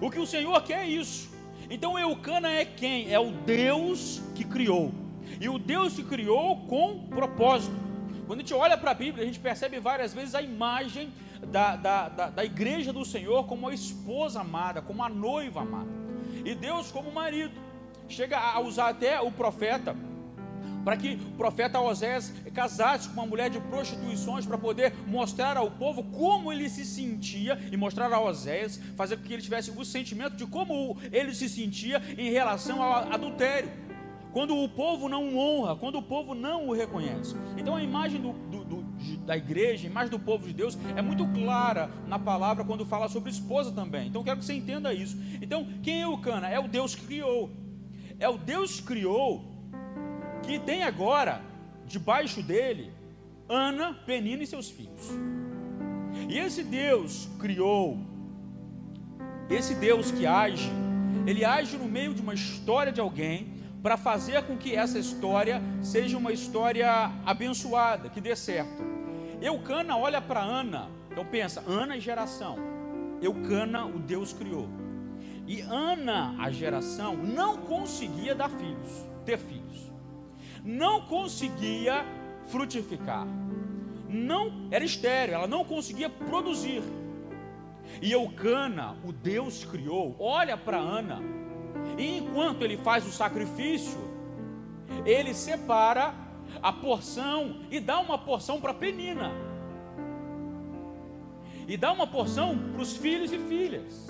O 0.00 0.10
que 0.10 0.18
o 0.18 0.26
Senhor 0.26 0.60
quer 0.62 0.80
é 0.80 0.88
isso. 0.88 1.35
Então 1.68 1.98
Eucana 1.98 2.50
é 2.50 2.64
quem? 2.64 3.12
É 3.12 3.18
o 3.18 3.32
Deus 3.32 4.22
que 4.34 4.44
criou. 4.44 4.92
E 5.40 5.48
o 5.48 5.58
Deus 5.58 5.94
que 5.94 6.04
criou 6.04 6.56
com 6.66 7.06
propósito. 7.08 7.74
Quando 8.26 8.40
a 8.40 8.42
gente 8.42 8.54
olha 8.54 8.76
para 8.76 8.90
a 8.90 8.94
Bíblia, 8.94 9.22
a 9.22 9.26
gente 9.26 9.38
percebe 9.38 9.78
várias 9.78 10.12
vezes 10.14 10.34
a 10.34 10.42
imagem 10.42 11.12
da, 11.46 11.76
da, 11.76 12.08
da, 12.08 12.30
da 12.30 12.44
igreja 12.44 12.92
do 12.92 13.04
Senhor 13.04 13.44
como 13.46 13.68
a 13.68 13.74
esposa 13.74 14.40
amada, 14.40 14.80
como 14.82 15.02
a 15.02 15.08
noiva 15.08 15.62
amada. 15.62 15.90
E 16.44 16.54
Deus 16.54 16.90
como 16.90 17.10
marido. 17.12 17.54
Chega 18.08 18.38
a 18.38 18.60
usar 18.60 18.88
até 18.88 19.20
o 19.20 19.32
profeta 19.32 19.96
para 20.86 20.96
que 20.96 21.14
o 21.14 21.36
profeta 21.36 21.80
Osés 21.80 22.32
casasse 22.54 23.08
com 23.08 23.14
uma 23.14 23.26
mulher 23.26 23.50
de 23.50 23.58
prostituições 23.58 24.46
para 24.46 24.56
poder 24.56 24.94
mostrar 25.04 25.56
ao 25.56 25.68
povo 25.68 26.04
como 26.04 26.52
ele 26.52 26.68
se 26.68 26.84
sentia 26.84 27.58
e 27.72 27.76
mostrar 27.76 28.12
a 28.12 28.20
Osés, 28.20 28.80
fazer 28.94 29.16
com 29.16 29.24
que 29.24 29.32
ele 29.32 29.42
tivesse 29.42 29.68
o 29.68 29.84
sentimento 29.84 30.36
de 30.36 30.46
como 30.46 30.96
ele 31.10 31.34
se 31.34 31.48
sentia 31.48 32.00
em 32.16 32.30
relação 32.30 32.80
ao 32.80 33.12
adultério. 33.12 33.68
Quando 34.32 34.56
o 34.56 34.68
povo 34.68 35.08
não 35.08 35.36
honra, 35.36 35.74
quando 35.74 35.98
o 35.98 36.02
povo 36.02 36.36
não 36.36 36.68
o 36.68 36.72
reconhece. 36.72 37.34
Então 37.56 37.74
a 37.74 37.82
imagem 37.82 38.20
do, 38.20 38.32
do, 38.32 38.64
do, 38.64 38.82
da 39.26 39.36
igreja, 39.36 39.88
imagem 39.88 40.10
do 40.10 40.20
povo 40.20 40.46
de 40.46 40.52
Deus 40.52 40.78
é 40.94 41.02
muito 41.02 41.26
clara 41.26 41.90
na 42.06 42.16
palavra 42.16 42.64
quando 42.64 42.86
fala 42.86 43.08
sobre 43.08 43.28
esposa 43.28 43.72
também. 43.72 44.06
Então 44.06 44.22
quero 44.22 44.38
que 44.38 44.44
você 44.44 44.54
entenda 44.54 44.94
isso. 44.94 45.18
Então, 45.42 45.66
quem 45.82 46.02
é 46.02 46.06
o 46.06 46.18
Cana? 46.18 46.48
É 46.48 46.60
o 46.60 46.68
Deus 46.68 46.94
que 46.94 47.04
criou. 47.06 47.50
É 48.20 48.28
o 48.28 48.38
Deus 48.38 48.78
que 48.78 48.86
criou 48.86 49.55
que 50.46 50.60
tem 50.60 50.84
agora, 50.84 51.42
debaixo 51.86 52.40
dele, 52.40 52.92
Ana, 53.48 53.92
Penina 54.06 54.44
e 54.44 54.46
seus 54.46 54.70
filhos. 54.70 55.10
E 56.28 56.38
esse 56.38 56.62
Deus 56.62 57.28
criou, 57.40 57.98
esse 59.50 59.74
Deus 59.74 60.10
que 60.10 60.24
age, 60.24 60.70
ele 61.26 61.44
age 61.44 61.76
no 61.76 61.86
meio 61.86 62.14
de 62.14 62.22
uma 62.22 62.32
história 62.32 62.92
de 62.92 63.00
alguém 63.00 63.54
para 63.82 63.96
fazer 63.96 64.42
com 64.44 64.56
que 64.56 64.74
essa 64.74 64.98
história 64.98 65.60
seja 65.82 66.16
uma 66.16 66.32
história 66.32 66.88
abençoada, 67.24 68.08
que 68.08 68.20
dê 68.20 68.34
certo. 68.36 68.82
Eucana 69.42 69.96
olha 69.96 70.20
para 70.20 70.40
Ana, 70.40 70.88
então 71.10 71.24
pensa, 71.24 71.62
Ana 71.66 71.96
é 71.96 72.00
geração, 72.00 72.56
Eucana 73.20 73.84
o 73.84 73.98
Deus 73.98 74.32
criou. 74.32 74.68
E 75.46 75.60
Ana, 75.60 76.34
a 76.38 76.50
geração, 76.50 77.16
não 77.16 77.56
conseguia 77.58 78.34
dar 78.34 78.48
filhos, 78.48 79.04
ter 79.24 79.38
filhos 79.38 79.95
não 80.66 81.02
conseguia 81.02 82.04
frutificar. 82.48 83.24
Não 84.08 84.66
era 84.70 84.84
estéreo, 84.84 85.36
ela 85.36 85.46
não 85.46 85.64
conseguia 85.64 86.10
produzir. 86.10 86.82
E 88.02 88.10
Eucana, 88.10 88.96
o 89.04 89.12
Deus 89.12 89.64
criou, 89.64 90.16
olha 90.18 90.56
para 90.56 90.76
Ana, 90.76 91.22
e 91.96 92.18
enquanto 92.18 92.62
ele 92.62 92.76
faz 92.76 93.06
o 93.06 93.12
sacrifício, 93.12 93.98
ele 95.04 95.32
separa 95.32 96.12
a 96.60 96.72
porção 96.72 97.60
e 97.70 97.78
dá 97.78 98.00
uma 98.00 98.18
porção 98.18 98.60
para 98.60 98.74
Penina. 98.74 99.30
E 101.68 101.76
dá 101.76 101.92
uma 101.92 102.06
porção 102.06 102.58
para 102.72 102.82
os 102.82 102.96
filhos 102.96 103.32
e 103.32 103.38
filhas. 103.38 104.08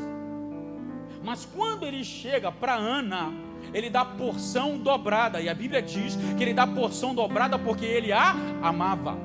Mas 1.23 1.45
quando 1.45 1.85
ele 1.85 2.05
chega 2.05 2.51
para 2.51 2.75
Ana, 2.75 3.33
ele 3.73 3.91
dá 3.91 4.05
porção 4.05 4.79
dobrada, 4.79 5.41
e 5.41 5.49
a 5.49 5.55
Bíblia 5.55 5.83
diz 5.83 6.17
que 6.37 6.43
ele 6.43 6.55
dá 6.55 6.67
porção 6.67 7.15
dobrada 7.15 7.59
porque 7.59 7.85
ele 7.85 8.13
a 8.13 8.35
amava. 8.63 9.17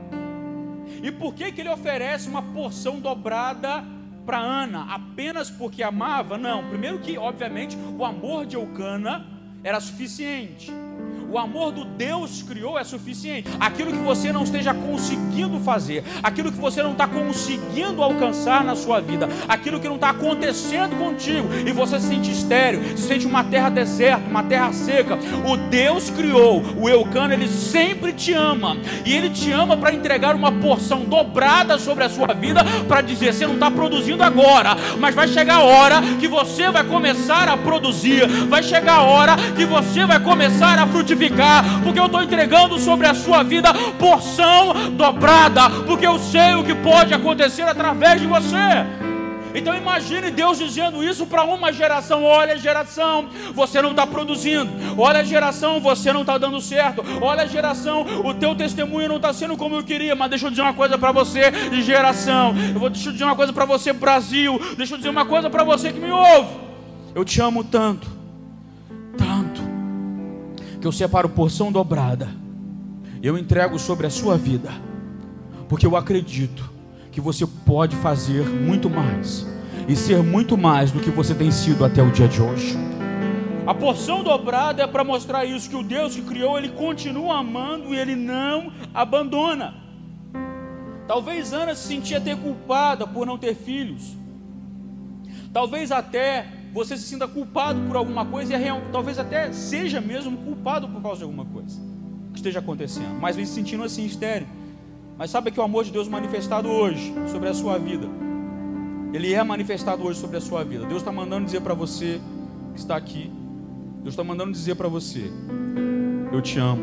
E 1.01 1.11
por 1.11 1.33
que, 1.33 1.51
que 1.51 1.61
ele 1.61 1.69
oferece 1.69 2.27
uma 2.27 2.41
porção 2.41 2.99
dobrada 2.99 3.83
para 4.25 4.39
Ana? 4.39 4.93
Apenas 4.93 5.49
porque 5.49 5.81
amava? 5.81 6.37
Não. 6.37 6.67
Primeiro 6.69 6.99
que, 6.99 7.17
obviamente, 7.17 7.77
o 7.97 8.03
amor 8.03 8.45
de 8.45 8.55
Eucana 8.55 9.25
era 9.63 9.79
suficiente. 9.79 10.71
O 11.31 11.37
amor 11.37 11.71
do 11.71 11.85
Deus 11.85 12.43
criou 12.43 12.77
é 12.77 12.83
suficiente. 12.83 13.49
Aquilo 13.57 13.93
que 13.93 13.99
você 13.99 14.33
não 14.33 14.43
esteja 14.43 14.73
conseguindo 14.73 15.61
fazer, 15.61 16.03
aquilo 16.21 16.51
que 16.51 16.59
você 16.59 16.83
não 16.83 16.91
está 16.91 17.07
conseguindo 17.07 18.03
alcançar 18.03 18.65
na 18.65 18.75
sua 18.75 18.99
vida, 18.99 19.29
aquilo 19.47 19.79
que 19.79 19.87
não 19.87 19.95
está 19.95 20.09
acontecendo 20.09 20.97
contigo, 20.97 21.47
e 21.65 21.71
você 21.71 22.01
se 22.01 22.07
sente 22.07 22.31
estéreo, 22.31 22.97
se 22.97 23.07
sente 23.07 23.25
uma 23.25 23.45
terra 23.45 23.69
deserta, 23.69 24.29
uma 24.29 24.43
terra 24.43 24.73
seca. 24.73 25.17
O 25.47 25.55
Deus 25.55 26.09
criou, 26.09 26.61
o 26.77 26.89
Eucano, 26.89 27.33
ele 27.33 27.47
sempre 27.47 28.11
te 28.11 28.33
ama, 28.33 28.75
e 29.05 29.15
ele 29.15 29.29
te 29.29 29.53
ama 29.53 29.77
para 29.77 29.93
entregar 29.93 30.35
uma 30.35 30.51
porção 30.51 31.05
dobrada 31.05 31.79
sobre 31.79 32.03
a 32.03 32.09
sua 32.09 32.33
vida, 32.33 32.61
para 32.89 32.99
dizer: 32.99 33.33
você 33.33 33.47
não 33.47 33.53
está 33.53 33.71
produzindo 33.71 34.21
agora, 34.21 34.75
mas 34.99 35.15
vai 35.15 35.29
chegar 35.29 35.59
a 35.59 35.63
hora 35.63 36.01
que 36.19 36.27
você 36.27 36.69
vai 36.69 36.83
começar 36.83 37.47
a 37.47 37.55
produzir, 37.55 38.27
vai 38.49 38.61
chegar 38.61 38.95
a 38.95 39.03
hora 39.03 39.37
que 39.55 39.65
você 39.65 40.05
vai 40.05 40.19
começar 40.19 40.77
a 40.77 40.85
frutificar 40.85 41.20
porque 41.83 41.99
eu 41.99 42.05
estou 42.05 42.23
entregando 42.23 42.79
sobre 42.79 43.07
a 43.07 43.13
sua 43.13 43.43
vida 43.43 43.73
porção 43.99 44.91
dobrada, 44.91 45.69
porque 45.85 46.07
eu 46.07 46.17
sei 46.17 46.55
o 46.55 46.63
que 46.63 46.73
pode 46.73 47.13
acontecer 47.13 47.63
através 47.63 48.19
de 48.19 48.27
você. 48.27 48.55
Então 49.53 49.75
imagine 49.75 50.31
Deus 50.31 50.57
dizendo 50.57 51.03
isso 51.03 51.25
para 51.25 51.43
uma 51.43 51.71
geração: 51.71 52.23
olha, 52.23 52.57
geração, 52.57 53.27
você 53.53 53.81
não 53.81 53.91
está 53.91 54.07
produzindo. 54.07 54.71
Olha, 54.97 55.23
geração, 55.23 55.79
você 55.79 56.13
não 56.13 56.21
está 56.21 56.37
dando 56.37 56.61
certo. 56.61 57.03
Olha, 57.21 57.47
geração, 57.47 58.05
o 58.23 58.33
teu 58.33 58.55
testemunho 58.55 59.09
não 59.09 59.17
está 59.17 59.33
sendo 59.33 59.57
como 59.57 59.75
eu 59.75 59.83
queria. 59.83 60.15
Mas 60.15 60.29
deixa 60.29 60.45
eu 60.45 60.49
dizer 60.49 60.61
uma 60.61 60.73
coisa 60.73 60.97
para 60.97 61.11
você, 61.11 61.51
geração. 61.81 62.55
Eu 62.73 62.79
vou 62.79 62.89
deixa 62.89 63.09
eu 63.09 63.13
dizer 63.13 63.25
uma 63.25 63.35
coisa 63.35 63.51
para 63.51 63.65
você, 63.65 63.91
Brasil. 63.91 64.59
Deixa 64.77 64.93
eu 64.93 64.97
dizer 64.97 65.09
uma 65.09 65.25
coisa 65.25 65.49
para 65.49 65.63
você 65.63 65.91
que 65.91 65.99
me 65.99 66.11
ouve. 66.11 66.49
Eu 67.13 67.25
te 67.25 67.41
amo 67.41 67.63
tanto 67.63 68.20
que 70.81 70.87
eu 70.87 70.91
separo 70.91 71.29
porção 71.29 71.71
dobrada, 71.71 72.27
eu 73.21 73.37
entrego 73.37 73.77
sobre 73.77 74.07
a 74.07 74.09
sua 74.09 74.35
vida, 74.35 74.71
porque 75.69 75.85
eu 75.85 75.95
acredito 75.95 76.69
que 77.11 77.21
você 77.21 77.45
pode 77.45 77.95
fazer 77.97 78.43
muito 78.43 78.89
mais 78.89 79.45
e 79.87 79.95
ser 79.95 80.23
muito 80.23 80.57
mais 80.57 80.91
do 80.91 80.99
que 80.99 81.11
você 81.11 81.35
tem 81.35 81.51
sido 81.51 81.85
até 81.85 82.01
o 82.01 82.09
dia 82.09 82.27
de 82.27 82.41
hoje. 82.41 82.75
A 83.67 83.75
porção 83.75 84.23
dobrada 84.23 84.81
é 84.81 84.87
para 84.87 85.03
mostrar 85.03 85.45
isso 85.45 85.69
que 85.69 85.75
o 85.75 85.83
Deus 85.83 86.15
que 86.15 86.23
criou, 86.23 86.57
ele 86.57 86.69
continua 86.69 87.37
amando 87.37 87.93
e 87.93 87.97
ele 87.97 88.15
não 88.15 88.73
abandona. 88.91 89.75
Talvez 91.07 91.53
Ana 91.53 91.75
se 91.75 91.87
sentia 91.87 92.17
até 92.17 92.35
culpada 92.35 93.05
por 93.05 93.27
não 93.27 93.37
ter 93.37 93.53
filhos. 93.53 94.17
Talvez 95.53 95.91
até 95.91 96.47
você 96.73 96.95
se 96.95 97.03
sinta 97.03 97.27
culpado 97.27 97.79
por 97.87 97.95
alguma 97.95 98.25
coisa 98.25 98.53
e 98.53 98.55
é 98.55 98.57
real, 98.57 98.81
talvez 98.91 99.19
até 99.19 99.51
seja 99.51 99.99
mesmo 99.99 100.37
culpado 100.37 100.87
por 100.87 101.01
causa 101.01 101.19
de 101.19 101.23
alguma 101.23 101.45
coisa 101.45 101.79
que 102.31 102.39
esteja 102.39 102.59
acontecendo, 102.59 103.19
mas 103.19 103.35
vem 103.35 103.45
se 103.45 103.53
sentindo 103.53 103.83
assim 103.83 104.05
estéreo. 104.05 104.47
Mas 105.17 105.29
sabe 105.29 105.51
que 105.51 105.59
o 105.59 105.63
amor 105.63 105.83
de 105.83 105.91
Deus 105.91 106.07
manifestado 106.07 106.69
hoje 106.69 107.13
sobre 107.27 107.49
a 107.49 107.53
sua 107.53 107.77
vida, 107.77 108.07
ele 109.13 109.33
é 109.33 109.43
manifestado 109.43 110.03
hoje 110.03 110.19
sobre 110.19 110.37
a 110.37 110.41
sua 110.41 110.63
vida. 110.63 110.85
Deus 110.85 111.01
está 111.01 111.11
mandando 111.11 111.45
dizer 111.45 111.61
para 111.61 111.73
você 111.73 112.21
que 112.73 112.79
está 112.79 112.95
aqui, 112.95 113.29
Deus 114.01 114.13
está 114.13 114.23
mandando 114.23 114.51
dizer 114.51 114.75
para 114.75 114.87
você: 114.87 115.29
Eu 116.31 116.41
te 116.41 116.57
amo, 116.57 116.81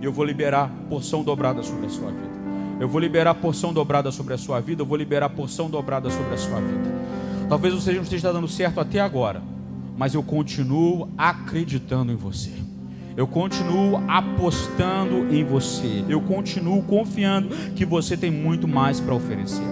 e 0.00 0.04
eu 0.04 0.12
vou 0.12 0.24
liberar 0.24 0.70
porção 0.88 1.22
dobrada 1.22 1.62
sobre 1.62 1.86
a 1.86 1.90
sua 1.90 2.10
vida. 2.10 2.38
Eu 2.80 2.88
vou 2.88 3.00
liberar 3.00 3.34
porção 3.34 3.72
dobrada 3.72 4.10
sobre 4.10 4.34
a 4.34 4.38
sua 4.38 4.60
vida. 4.60 4.82
Eu 4.82 4.86
vou 4.86 4.96
liberar 4.96 5.28
porção 5.28 5.68
dobrada 5.68 6.08
sobre 6.10 6.34
a 6.34 6.38
sua 6.38 6.60
vida. 6.60 7.07
Talvez 7.48 7.72
você 7.72 7.92
não 7.92 8.02
esteja 8.02 8.32
dando 8.32 8.46
certo 8.46 8.78
até 8.78 9.00
agora, 9.00 9.42
mas 9.96 10.14
eu 10.14 10.22
continuo 10.22 11.08
acreditando 11.16 12.12
em 12.12 12.16
você. 12.16 12.52
Eu 13.16 13.26
continuo 13.26 13.96
apostando 14.06 15.34
em 15.34 15.42
você. 15.42 16.04
Eu 16.08 16.20
continuo 16.20 16.82
confiando 16.82 17.48
que 17.74 17.84
você 17.84 18.16
tem 18.16 18.30
muito 18.30 18.68
mais 18.68 19.00
para 19.00 19.14
oferecer. 19.14 19.66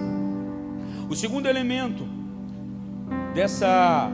O 1.09 1.15
segundo 1.15 1.47
elemento 1.47 2.05
dessa 3.35 4.11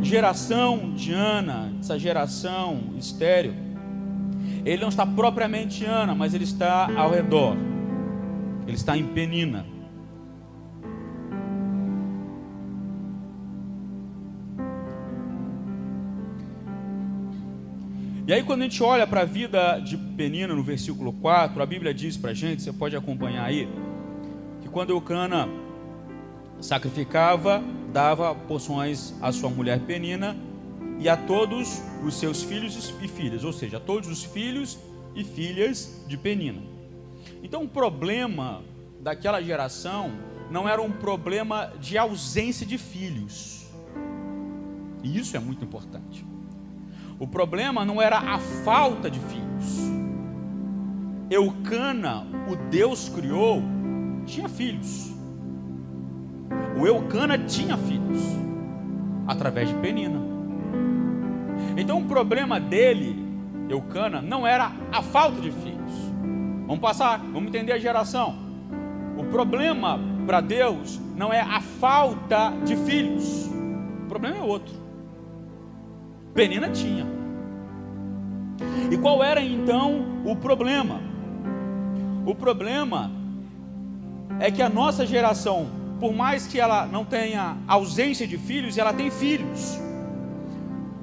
geração 0.00 0.94
de 0.94 1.12
Ana, 1.12 1.72
essa 1.80 1.98
geração 1.98 2.94
estéreo, 2.96 3.54
ele 4.64 4.80
não 4.80 4.88
está 4.88 5.04
propriamente 5.04 5.84
Ana, 5.84 6.14
mas 6.14 6.32
ele 6.32 6.44
está 6.44 6.88
ao 6.96 7.10
redor. 7.10 7.56
Ele 8.66 8.76
está 8.76 8.96
em 8.96 9.04
Penina. 9.04 9.73
E 18.26 18.32
aí, 18.32 18.42
quando 18.42 18.62
a 18.62 18.64
gente 18.64 18.82
olha 18.82 19.06
para 19.06 19.20
a 19.20 19.24
vida 19.26 19.78
de 19.80 19.98
Penina 19.98 20.54
no 20.54 20.62
versículo 20.62 21.12
4, 21.12 21.62
a 21.62 21.66
Bíblia 21.66 21.92
diz 21.92 22.16
para 22.16 22.30
a 22.30 22.34
gente, 22.34 22.62
você 22.62 22.72
pode 22.72 22.96
acompanhar 22.96 23.44
aí, 23.44 23.68
que 24.62 24.68
quando 24.70 24.88
Eucana 24.88 25.46
sacrificava, 26.58 27.62
dava 27.92 28.34
porções 28.34 29.12
à 29.20 29.30
sua 29.30 29.50
mulher 29.50 29.78
Penina 29.80 30.34
e 30.98 31.06
a 31.06 31.18
todos 31.18 31.82
os 32.02 32.14
seus 32.14 32.42
filhos 32.42 32.94
e 33.02 33.08
filhas, 33.08 33.44
ou 33.44 33.52
seja, 33.52 33.76
a 33.76 33.80
todos 33.80 34.08
os 34.08 34.24
filhos 34.24 34.78
e 35.14 35.22
filhas 35.22 36.02
de 36.08 36.16
Penina. 36.16 36.62
Então, 37.42 37.62
o 37.62 37.68
problema 37.68 38.62
daquela 39.02 39.42
geração 39.42 40.10
não 40.50 40.66
era 40.66 40.80
um 40.80 40.90
problema 40.90 41.74
de 41.78 41.98
ausência 41.98 42.64
de 42.64 42.78
filhos, 42.78 43.66
e 45.02 45.18
isso 45.18 45.36
é 45.36 45.40
muito 45.40 45.62
importante. 45.62 46.24
O 47.18 47.26
problema 47.26 47.84
não 47.84 48.02
era 48.02 48.18
a 48.18 48.38
falta 48.38 49.10
de 49.10 49.20
filhos. 49.20 49.44
Eucana, 51.30 52.26
o 52.50 52.56
Deus 52.70 53.08
criou, 53.08 53.62
tinha 54.26 54.48
filhos. 54.48 55.12
O 56.78 56.86
Eucana 56.86 57.38
tinha 57.38 57.76
filhos 57.76 58.20
através 59.26 59.68
de 59.68 59.74
Penina. 59.76 60.20
Então 61.76 62.00
o 62.00 62.04
problema 62.04 62.60
dele 62.60 63.24
Eucana 63.68 64.20
não 64.20 64.46
era 64.46 64.72
a 64.92 65.02
falta 65.02 65.40
de 65.40 65.50
filhos. 65.50 65.92
Vamos 66.66 66.80
passar, 66.80 67.18
vamos 67.18 67.48
entender 67.48 67.72
a 67.72 67.78
geração. 67.78 68.36
O 69.16 69.24
problema 69.24 69.98
para 70.26 70.40
Deus 70.40 71.00
não 71.16 71.32
é 71.32 71.40
a 71.40 71.60
falta 71.60 72.52
de 72.64 72.76
filhos. 72.76 73.46
O 74.04 74.08
problema 74.08 74.36
é 74.38 74.42
outro. 74.42 74.83
Penina 76.34 76.68
tinha. 76.68 77.06
E 78.90 78.96
qual 78.98 79.22
era 79.22 79.40
então 79.40 80.22
o 80.24 80.34
problema? 80.34 81.00
O 82.26 82.34
problema 82.34 83.10
é 84.40 84.50
que 84.50 84.60
a 84.60 84.68
nossa 84.68 85.06
geração, 85.06 85.68
por 86.00 86.12
mais 86.12 86.46
que 86.46 86.58
ela 86.58 86.86
não 86.86 87.04
tenha 87.04 87.56
ausência 87.68 88.26
de 88.26 88.36
filhos, 88.36 88.76
ela 88.76 88.92
tem 88.92 89.12
filhos. 89.12 89.78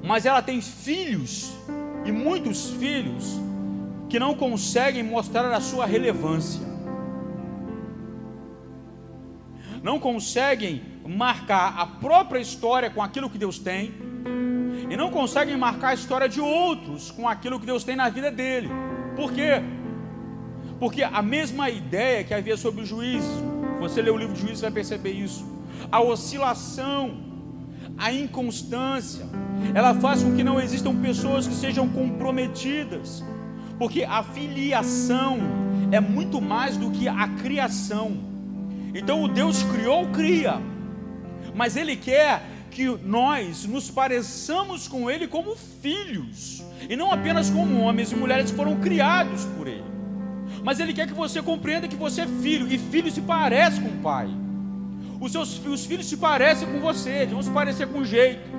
Mas 0.02 0.26
ela 0.26 0.42
tem 0.42 0.60
filhos 0.60 1.56
e 2.04 2.12
muitos 2.12 2.68
filhos 2.70 3.40
que 4.10 4.18
não 4.18 4.34
conseguem 4.34 5.02
mostrar 5.02 5.50
a 5.50 5.60
sua 5.60 5.86
relevância. 5.86 6.60
Não 9.82 9.98
conseguem 9.98 10.82
marcar 11.06 11.74
a 11.78 11.86
própria 11.86 12.38
história 12.38 12.90
com 12.90 13.02
aquilo 13.02 13.30
que 13.30 13.38
Deus 13.38 13.58
tem 13.58 14.11
e 14.92 14.96
não 14.96 15.10
conseguem 15.10 15.56
marcar 15.56 15.88
a 15.88 15.94
história 15.94 16.28
de 16.28 16.38
outros 16.38 17.10
com 17.10 17.26
aquilo 17.26 17.58
que 17.58 17.64
Deus 17.64 17.82
tem 17.82 17.96
na 17.96 18.10
vida 18.10 18.30
dele. 18.30 18.68
Por 19.16 19.32
quê? 19.32 19.62
Porque 20.78 21.02
a 21.02 21.22
mesma 21.22 21.70
ideia 21.70 22.22
que 22.22 22.34
havia 22.34 22.58
sobre 22.58 22.82
o 22.82 22.84
juízo, 22.84 23.42
você 23.80 24.02
lê 24.02 24.10
o 24.10 24.18
livro 24.18 24.34
de 24.34 24.42
juízo 24.42 24.60
vai 24.60 24.70
perceber 24.70 25.12
isso. 25.12 25.46
A 25.90 26.02
oscilação, 26.02 27.16
a 27.96 28.12
inconstância, 28.12 29.24
ela 29.74 29.94
faz 29.94 30.22
com 30.22 30.36
que 30.36 30.44
não 30.44 30.60
existam 30.60 30.94
pessoas 30.96 31.46
que 31.46 31.54
sejam 31.54 31.88
comprometidas, 31.88 33.24
porque 33.78 34.04
a 34.04 34.22
filiação 34.22 35.38
é 35.90 36.00
muito 36.00 36.38
mais 36.38 36.76
do 36.76 36.90
que 36.90 37.08
a 37.08 37.28
criação. 37.28 38.12
Então 38.94 39.22
o 39.22 39.28
Deus 39.28 39.62
criou, 39.62 40.08
cria, 40.08 40.60
mas 41.54 41.76
Ele 41.78 41.96
quer 41.96 42.51
que 42.72 42.86
nós 43.04 43.66
nos 43.66 43.90
pareçamos 43.90 44.88
com 44.88 45.10
Ele 45.10 45.28
como 45.28 45.54
filhos, 45.82 46.64
e 46.88 46.96
não 46.96 47.12
apenas 47.12 47.50
como 47.50 47.80
homens 47.80 48.10
e 48.10 48.16
mulheres 48.16 48.50
que 48.50 48.56
foram 48.56 48.76
criados 48.76 49.44
por 49.56 49.68
Ele. 49.68 49.84
Mas 50.64 50.80
Ele 50.80 50.92
quer 50.92 51.06
que 51.06 51.12
você 51.12 51.42
compreenda 51.42 51.86
que 51.86 51.96
você 51.96 52.22
é 52.22 52.26
filho, 52.26 52.66
e 52.66 52.78
filho 52.78 53.10
se 53.10 53.20
parece 53.20 53.80
com 53.80 53.88
o 53.88 53.98
pai. 53.98 54.28
Os 55.20 55.30
seus 55.30 55.64
os 55.64 55.84
filhos 55.84 56.06
se 56.06 56.16
parecem 56.16 56.66
com 56.66 56.80
você, 56.80 57.10
eles 57.10 57.32
vão 57.32 57.42
se 57.42 57.50
parecer 57.50 57.86
com 57.86 58.04
jeito. 58.04 58.50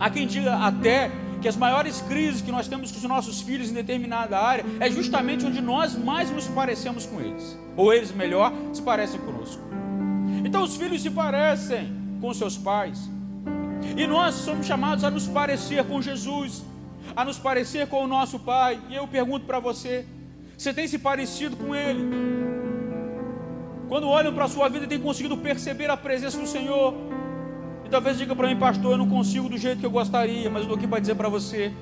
Há 0.00 0.10
quem 0.10 0.26
diga 0.26 0.56
até 0.56 1.10
que 1.40 1.46
as 1.46 1.56
maiores 1.56 2.00
crises 2.00 2.40
que 2.40 2.50
nós 2.50 2.66
temos 2.66 2.90
com 2.90 2.98
os 2.98 3.04
nossos 3.04 3.42
filhos 3.42 3.70
em 3.70 3.74
determinada 3.74 4.38
área 4.38 4.64
é 4.80 4.90
justamente 4.90 5.44
onde 5.44 5.60
nós 5.60 5.94
mais 5.94 6.30
nos 6.30 6.48
parecemos 6.48 7.04
com 7.06 7.20
eles, 7.20 7.56
ou 7.76 7.92
eles, 7.92 8.10
melhor, 8.10 8.52
se 8.72 8.82
parecem 8.82 9.20
conosco. 9.20 9.62
Então 10.44 10.62
os 10.62 10.76
filhos 10.76 11.02
se 11.02 11.10
parecem 11.10 11.95
com 12.20 12.32
seus 12.34 12.56
pais. 12.56 13.10
E 13.96 14.06
nós 14.06 14.34
somos 14.34 14.66
chamados 14.66 15.04
a 15.04 15.10
nos 15.10 15.26
parecer 15.26 15.84
com 15.84 16.00
Jesus, 16.02 16.64
a 17.14 17.24
nos 17.24 17.38
parecer 17.38 17.86
com 17.86 18.04
o 18.04 18.06
nosso 18.06 18.38
Pai. 18.38 18.80
E 18.88 18.94
eu 18.94 19.06
pergunto 19.06 19.46
para 19.46 19.60
você: 19.60 20.06
você 20.56 20.72
tem 20.72 20.88
se 20.88 20.98
parecido 20.98 21.56
com 21.56 21.74
Ele? 21.74 22.02
Quando 23.88 24.08
olham 24.08 24.34
para 24.34 24.44
a 24.44 24.48
sua 24.48 24.68
vida, 24.68 24.86
tem 24.86 24.98
conseguido 24.98 25.36
perceber 25.36 25.88
a 25.88 25.96
presença 25.96 26.38
do 26.38 26.46
Senhor? 26.46 26.94
E 27.84 27.88
talvez 27.88 28.18
diga 28.18 28.34
para 28.34 28.48
mim, 28.48 28.56
pastor, 28.56 28.92
eu 28.92 28.98
não 28.98 29.08
consigo 29.08 29.48
do 29.48 29.56
jeito 29.56 29.78
que 29.78 29.86
eu 29.86 29.90
gostaria, 29.90 30.50
mas 30.50 30.58
eu 30.58 30.62
estou 30.62 30.76
aqui 30.76 30.88
para 30.88 30.98
dizer 30.98 31.14
para 31.14 31.28
você 31.28 31.72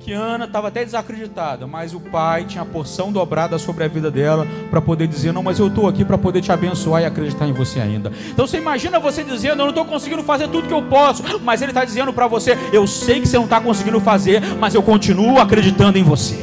que 0.00 0.12
Ana 0.12 0.44
estava 0.44 0.68
até 0.68 0.84
desacreditada, 0.84 1.66
mas 1.66 1.92
o 1.92 2.00
pai 2.00 2.44
tinha 2.44 2.62
a 2.62 2.66
porção 2.66 3.12
dobrada 3.12 3.58
sobre 3.58 3.84
a 3.84 3.88
vida 3.88 4.10
dela 4.10 4.46
para 4.70 4.80
poder 4.80 5.06
dizer: 5.06 5.32
Não, 5.32 5.42
mas 5.42 5.58
eu 5.58 5.66
estou 5.66 5.88
aqui 5.88 6.04
para 6.04 6.16
poder 6.16 6.40
te 6.40 6.52
abençoar 6.52 7.02
e 7.02 7.04
acreditar 7.04 7.46
em 7.46 7.52
você 7.52 7.80
ainda. 7.80 8.12
Então 8.30 8.46
você 8.46 8.58
imagina 8.58 8.98
você 9.00 9.24
dizendo: 9.24 9.60
Eu 9.60 9.66
não 9.66 9.68
estou 9.70 9.84
conseguindo 9.84 10.22
fazer 10.22 10.48
tudo 10.48 10.68
que 10.68 10.74
eu 10.74 10.82
posso, 10.82 11.22
mas 11.40 11.62
ele 11.62 11.72
está 11.72 11.84
dizendo 11.84 12.12
para 12.12 12.26
você: 12.26 12.56
Eu 12.72 12.86
sei 12.86 13.20
que 13.20 13.26
você 13.26 13.36
não 13.36 13.44
está 13.44 13.60
conseguindo 13.60 14.00
fazer, 14.00 14.40
mas 14.56 14.74
eu 14.74 14.82
continuo 14.82 15.38
acreditando 15.38 15.98
em 15.98 16.02
você. 16.02 16.36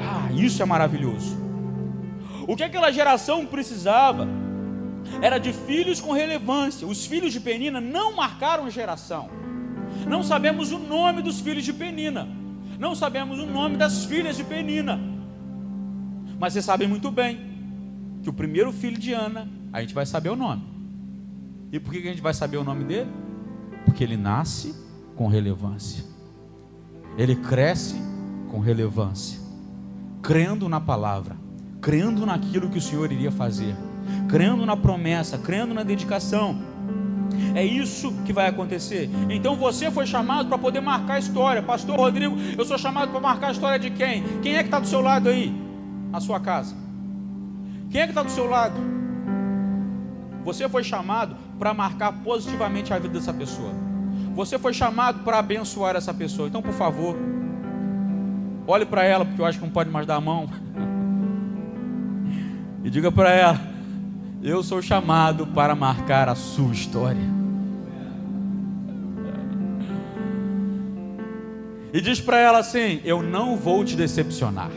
Ah, 0.00 0.30
isso 0.32 0.62
é 0.62 0.66
maravilhoso. 0.66 1.40
O 2.46 2.56
que 2.56 2.64
aquela 2.64 2.90
geração 2.90 3.46
precisava 3.46 4.28
era 5.20 5.38
de 5.38 5.52
filhos 5.52 6.00
com 6.00 6.12
relevância. 6.12 6.86
Os 6.86 7.06
filhos 7.06 7.32
de 7.32 7.40
Penina 7.40 7.80
não 7.80 8.14
marcaram 8.14 8.68
geração. 8.68 9.30
Não 10.06 10.22
sabemos 10.22 10.70
o 10.72 10.78
nome 10.78 11.22
dos 11.22 11.40
filhos 11.40 11.64
de 11.64 11.72
Penina 11.72 12.41
não 12.82 12.96
sabemos 12.96 13.38
o 13.38 13.46
nome 13.46 13.76
das 13.76 14.04
filhas 14.04 14.36
de 14.36 14.42
Penina. 14.42 14.98
Mas 16.36 16.52
vocês 16.52 16.64
sabem 16.64 16.88
muito 16.88 17.12
bem 17.12 17.38
que 18.24 18.28
o 18.28 18.32
primeiro 18.32 18.72
filho 18.72 18.98
de 18.98 19.12
Ana, 19.12 19.48
a 19.72 19.80
gente 19.80 19.94
vai 19.94 20.04
saber 20.04 20.30
o 20.30 20.36
nome. 20.36 20.64
E 21.70 21.78
por 21.78 21.92
que 21.92 22.00
a 22.00 22.10
gente 22.10 22.20
vai 22.20 22.34
saber 22.34 22.56
o 22.56 22.64
nome 22.64 22.82
dele? 22.82 23.08
Porque 23.84 24.02
ele 24.02 24.16
nasce 24.16 24.74
com 25.14 25.28
relevância. 25.28 26.04
Ele 27.16 27.36
cresce 27.36 27.94
com 28.50 28.58
relevância. 28.58 29.38
Crendo 30.20 30.68
na 30.68 30.80
palavra, 30.80 31.36
crendo 31.80 32.26
naquilo 32.26 32.68
que 32.68 32.78
o 32.78 32.82
Senhor 32.82 33.12
iria 33.12 33.30
fazer, 33.30 33.76
crendo 34.28 34.66
na 34.66 34.76
promessa, 34.76 35.38
crendo 35.38 35.72
na 35.72 35.84
dedicação. 35.84 36.60
É 37.54 37.64
isso 37.64 38.12
que 38.24 38.32
vai 38.32 38.48
acontecer. 38.48 39.10
Então 39.28 39.56
você 39.56 39.90
foi 39.90 40.06
chamado 40.06 40.48
para 40.48 40.58
poder 40.58 40.80
marcar 40.80 41.14
a 41.14 41.18
história. 41.18 41.62
Pastor 41.62 41.96
Rodrigo, 41.96 42.36
eu 42.56 42.64
sou 42.64 42.78
chamado 42.78 43.10
para 43.10 43.20
marcar 43.20 43.48
a 43.48 43.52
história 43.52 43.78
de 43.78 43.90
quem? 43.90 44.22
Quem 44.40 44.56
é 44.56 44.58
que 44.58 44.68
está 44.68 44.78
do 44.78 44.86
seu 44.86 45.00
lado 45.00 45.28
aí? 45.28 45.54
Na 46.10 46.20
sua 46.20 46.40
casa. 46.40 46.74
Quem 47.90 48.00
é 48.00 48.04
que 48.04 48.10
está 48.10 48.22
do 48.22 48.30
seu 48.30 48.48
lado? 48.48 48.74
Você 50.44 50.68
foi 50.68 50.82
chamado 50.82 51.36
para 51.58 51.72
marcar 51.72 52.12
positivamente 52.24 52.92
a 52.92 52.98
vida 52.98 53.14
dessa 53.14 53.32
pessoa. 53.32 53.70
Você 54.34 54.58
foi 54.58 54.72
chamado 54.72 55.22
para 55.22 55.38
abençoar 55.38 55.94
essa 55.94 56.12
pessoa. 56.12 56.48
Então, 56.48 56.62
por 56.62 56.72
favor, 56.72 57.16
olhe 58.66 58.86
para 58.86 59.04
ela, 59.04 59.24
porque 59.24 59.40
eu 59.40 59.46
acho 59.46 59.58
que 59.58 59.64
não 59.64 59.72
pode 59.72 59.90
mais 59.90 60.06
dar 60.06 60.16
a 60.16 60.20
mão. 60.20 60.48
e 62.82 62.90
diga 62.90 63.12
para 63.12 63.30
ela: 63.30 63.60
Eu 64.42 64.62
sou 64.62 64.80
chamado 64.80 65.46
para 65.46 65.74
marcar 65.74 66.28
a 66.28 66.34
sua 66.34 66.72
história. 66.72 67.41
E 71.92 72.00
diz 72.00 72.20
para 72.20 72.38
ela 72.38 72.58
assim: 72.58 73.00
Eu 73.04 73.22
não 73.22 73.56
vou 73.56 73.84
te 73.84 73.94
decepcionar. 73.94 74.70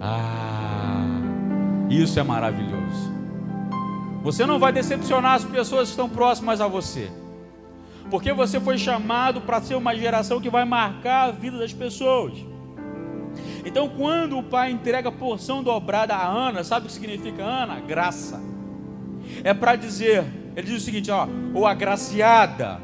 Ah, 0.00 1.04
isso 1.90 2.18
é 2.18 2.22
maravilhoso. 2.22 3.12
Você 4.22 4.46
não 4.46 4.58
vai 4.58 4.72
decepcionar 4.72 5.34
as 5.34 5.44
pessoas 5.44 5.88
que 5.88 5.92
estão 5.92 6.08
próximas 6.08 6.60
a 6.60 6.68
você, 6.68 7.10
porque 8.08 8.32
você 8.32 8.60
foi 8.60 8.78
chamado 8.78 9.40
para 9.40 9.60
ser 9.60 9.74
uma 9.74 9.94
geração 9.96 10.40
que 10.40 10.48
vai 10.48 10.64
marcar 10.64 11.28
a 11.28 11.32
vida 11.32 11.58
das 11.58 11.72
pessoas. 11.72 12.34
Então, 13.64 13.88
quando 13.88 14.38
o 14.38 14.42
pai 14.42 14.70
entrega 14.70 15.08
a 15.08 15.12
porção 15.12 15.62
dobrada 15.62 16.14
a 16.14 16.26
Ana, 16.26 16.62
sabe 16.62 16.86
o 16.86 16.88
que 16.88 16.92
significa 16.92 17.42
Ana? 17.42 17.80
Graça. 17.80 18.40
É 19.42 19.54
para 19.54 19.76
dizer, 19.76 20.24
ele 20.54 20.66
diz 20.66 20.82
o 20.82 20.84
seguinte: 20.84 21.10
ó, 21.10 21.26
ou 21.54 21.66
agraciada, 21.66 22.80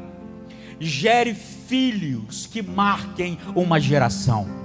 gere 0.79 1.33
filhos 1.33 2.47
que 2.47 2.61
marquem 2.61 3.37
uma 3.55 3.79
geração. 3.79 4.59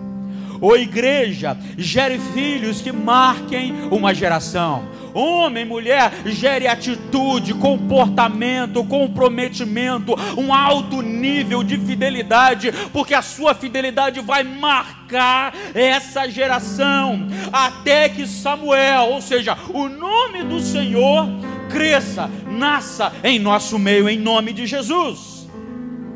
Ô 0.60 0.76
igreja, 0.76 1.56
gere 1.76 2.18
filhos 2.32 2.80
que 2.80 2.92
marquem 2.92 3.74
uma 3.90 4.14
geração. 4.14 4.88
Homem, 5.12 5.64
mulher, 5.64 6.10
gere 6.26 6.66
atitude, 6.66 7.54
comportamento, 7.54 8.82
comprometimento, 8.84 10.14
um 10.36 10.52
alto 10.52 11.02
nível 11.02 11.62
de 11.62 11.76
fidelidade, 11.76 12.72
porque 12.92 13.14
a 13.14 13.22
sua 13.22 13.54
fidelidade 13.54 14.20
vai 14.20 14.42
marcar 14.42 15.54
essa 15.74 16.28
geração, 16.28 17.28
até 17.52 18.08
que 18.08 18.26
Samuel, 18.26 19.10
ou 19.10 19.20
seja, 19.20 19.56
o 19.72 19.88
nome 19.88 20.42
do 20.42 20.60
Senhor, 20.60 21.28
cresça, 21.70 22.28
nasça 22.46 23.12
em 23.22 23.38
nosso 23.38 23.78
meio, 23.78 24.08
em 24.08 24.18
nome 24.18 24.52
de 24.52 24.66
Jesus. 24.66 25.33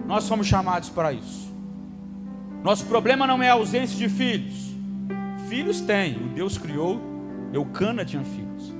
Nós 0.08 0.24
somos 0.24 0.46
chamados 0.46 0.88
para 0.88 1.12
isso. 1.12 1.52
Nosso 2.64 2.86
problema 2.86 3.26
não 3.26 3.42
é 3.42 3.50
a 3.50 3.52
ausência 3.52 3.94
de 3.94 4.08
filhos. 4.08 4.74
Filhos 5.50 5.82
tem, 5.82 6.16
o 6.16 6.28
Deus 6.30 6.56
criou, 6.56 6.98
Eucana 7.52 8.06
tinha 8.06 8.24
filhos. 8.24 8.72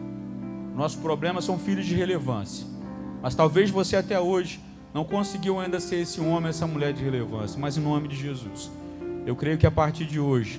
Nosso 0.74 0.96
problema 1.00 1.42
são 1.42 1.58
filhos 1.58 1.84
de 1.84 1.94
relevância. 1.94 2.66
Mas 3.20 3.34
talvez 3.34 3.68
você 3.68 3.94
até 3.94 4.18
hoje 4.18 4.58
não 4.94 5.04
conseguiu 5.04 5.60
ainda 5.60 5.78
ser 5.80 5.96
esse 5.96 6.18
homem, 6.18 6.48
essa 6.48 6.66
mulher 6.66 6.94
de 6.94 7.04
relevância, 7.04 7.60
mas 7.60 7.76
em 7.76 7.82
nome 7.82 8.08
de 8.08 8.16
Jesus. 8.16 8.70
Eu 9.26 9.36
creio 9.36 9.58
que 9.58 9.66
a 9.66 9.70
partir 9.70 10.06
de 10.06 10.18
hoje 10.18 10.58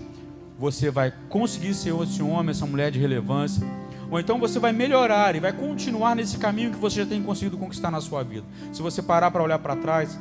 você 0.60 0.92
vai 0.92 1.12
conseguir 1.30 1.74
ser 1.74 1.96
esse 2.00 2.22
homem, 2.22 2.52
essa 2.52 2.68
mulher 2.68 2.92
de 2.92 3.00
relevância, 3.00 3.66
ou 4.12 4.20
então 4.20 4.38
você 4.38 4.60
vai 4.60 4.72
melhorar 4.72 5.36
e 5.36 5.40
vai 5.40 5.52
continuar 5.52 6.16
nesse 6.16 6.38
caminho 6.38 6.70
que 6.70 6.78
você 6.78 6.98
já 6.98 7.08
tem 7.08 7.24
conseguido 7.24 7.58
conquistar 7.58 7.90
na 7.90 8.02
sua 8.02 8.22
vida. 8.22 8.46
Se 8.72 8.84
você 8.84 9.02
parar 9.02 9.32
para 9.32 9.42
olhar 9.42 9.58
para 9.58 9.76
trás, 9.76 10.16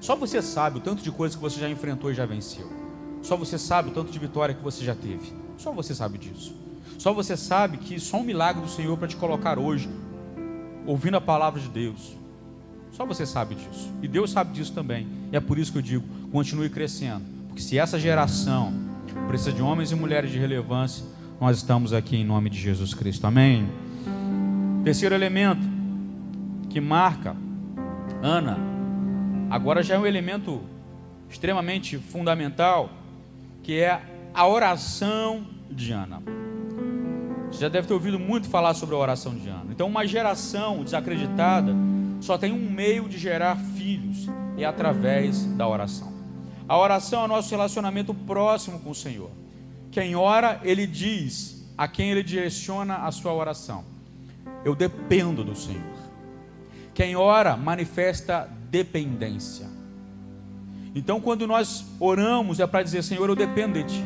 Só 0.00 0.16
você 0.16 0.40
sabe 0.40 0.78
o 0.78 0.80
tanto 0.80 1.02
de 1.02 1.10
coisas 1.10 1.36
que 1.36 1.42
você 1.42 1.60
já 1.60 1.68
enfrentou 1.68 2.10
e 2.10 2.14
já 2.14 2.24
venceu. 2.24 2.66
Só 3.22 3.36
você 3.36 3.58
sabe 3.58 3.90
o 3.90 3.92
tanto 3.92 4.10
de 4.10 4.18
vitória 4.18 4.54
que 4.54 4.62
você 4.62 4.84
já 4.84 4.94
teve. 4.94 5.32
Só 5.58 5.72
você 5.72 5.94
sabe 5.94 6.18
disso. 6.18 6.54
Só 6.98 7.12
você 7.12 7.36
sabe 7.36 7.76
que 7.76 8.00
só 8.00 8.18
um 8.18 8.22
milagre 8.22 8.62
do 8.62 8.68
Senhor 8.68 8.96
para 8.96 9.08
te 9.08 9.16
colocar 9.16 9.58
hoje, 9.58 9.88
ouvindo 10.86 11.16
a 11.16 11.20
palavra 11.20 11.60
de 11.60 11.68
Deus. 11.68 12.14
Só 12.92 13.06
você 13.06 13.24
sabe 13.24 13.54
disso. 13.54 13.90
E 14.02 14.08
Deus 14.08 14.30
sabe 14.30 14.52
disso 14.52 14.72
também. 14.72 15.06
E 15.30 15.36
é 15.36 15.40
por 15.40 15.58
isso 15.58 15.70
que 15.72 15.78
eu 15.78 15.82
digo: 15.82 16.04
continue 16.32 16.68
crescendo. 16.70 17.24
Porque 17.48 17.62
se 17.62 17.78
essa 17.78 17.98
geração 17.98 18.72
precisa 19.28 19.52
de 19.52 19.62
homens 19.62 19.92
e 19.92 19.94
mulheres 19.94 20.30
de 20.30 20.38
relevância, 20.38 21.04
nós 21.40 21.58
estamos 21.58 21.92
aqui 21.92 22.16
em 22.16 22.24
nome 22.24 22.50
de 22.50 22.58
Jesus 22.58 22.94
Cristo. 22.94 23.26
Amém. 23.26 23.68
Terceiro 24.84 25.14
elemento 25.14 25.66
que 26.68 26.80
marca 26.80 27.36
Ana, 28.22 28.58
agora 29.50 29.82
já 29.82 29.96
é 29.96 29.98
um 29.98 30.06
elemento 30.06 30.62
extremamente 31.28 31.98
fundamental, 31.98 32.88
que 33.62 33.80
é 33.80 34.00
a 34.32 34.46
oração 34.46 35.44
de 35.68 35.92
Ana. 35.92 36.22
Você 37.50 37.60
já 37.60 37.68
deve 37.68 37.88
ter 37.88 37.94
ouvido 37.94 38.18
muito 38.18 38.48
falar 38.48 38.74
sobre 38.74 38.94
a 38.94 38.98
oração 38.98 39.34
de 39.34 39.48
Ana. 39.48 39.66
Então, 39.70 39.88
uma 39.88 40.06
geração 40.06 40.84
desacreditada 40.84 41.74
só 42.20 42.38
tem 42.38 42.52
um 42.52 42.70
meio 42.70 43.08
de 43.08 43.18
gerar 43.18 43.56
filhos, 43.56 44.28
é 44.56 44.64
através 44.64 45.44
da 45.56 45.66
oração. 45.66 46.12
A 46.68 46.78
oração 46.78 47.22
é 47.22 47.24
o 47.24 47.28
nosso 47.28 47.50
relacionamento 47.50 48.14
próximo 48.14 48.78
com 48.78 48.90
o 48.90 48.94
Senhor. 48.94 49.30
Quem 49.90 50.14
ora, 50.14 50.60
ele 50.62 50.86
diz 50.86 51.68
a 51.76 51.88
quem 51.88 52.10
ele 52.10 52.22
direciona 52.22 52.98
a 52.98 53.10
sua 53.10 53.32
oração. 53.32 53.84
Eu 54.64 54.76
dependo 54.76 55.42
do 55.42 55.56
Senhor. 55.56 55.82
Quem 56.94 57.16
ora 57.16 57.56
manifesta 57.56 58.48
dependência. 58.70 59.66
Então, 60.94 61.20
quando 61.20 61.46
nós 61.46 61.84
oramos, 61.98 62.60
é 62.60 62.66
para 62.66 62.82
dizer: 62.82 63.02
Senhor, 63.02 63.28
eu 63.28 63.36
dependo 63.36 63.74
de 63.74 63.84
Ti. 63.84 64.04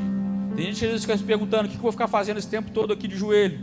Tem 0.57 0.67
gente 0.67 0.79
que 0.79 0.85
às 0.85 0.91
vezes 0.91 1.03
fica 1.03 1.17
se 1.17 1.25
perguntando: 1.25 1.67
o 1.67 1.69
que 1.71 1.77
eu 1.77 1.83
vou 1.83 1.93
ficar 1.93 2.09
fazendo 2.09 2.39
esse 2.39 2.49
tempo 2.49 2.71
todo 2.71 2.93
aqui 2.93 3.09
de 3.09 3.17
joelho? 3.17 3.59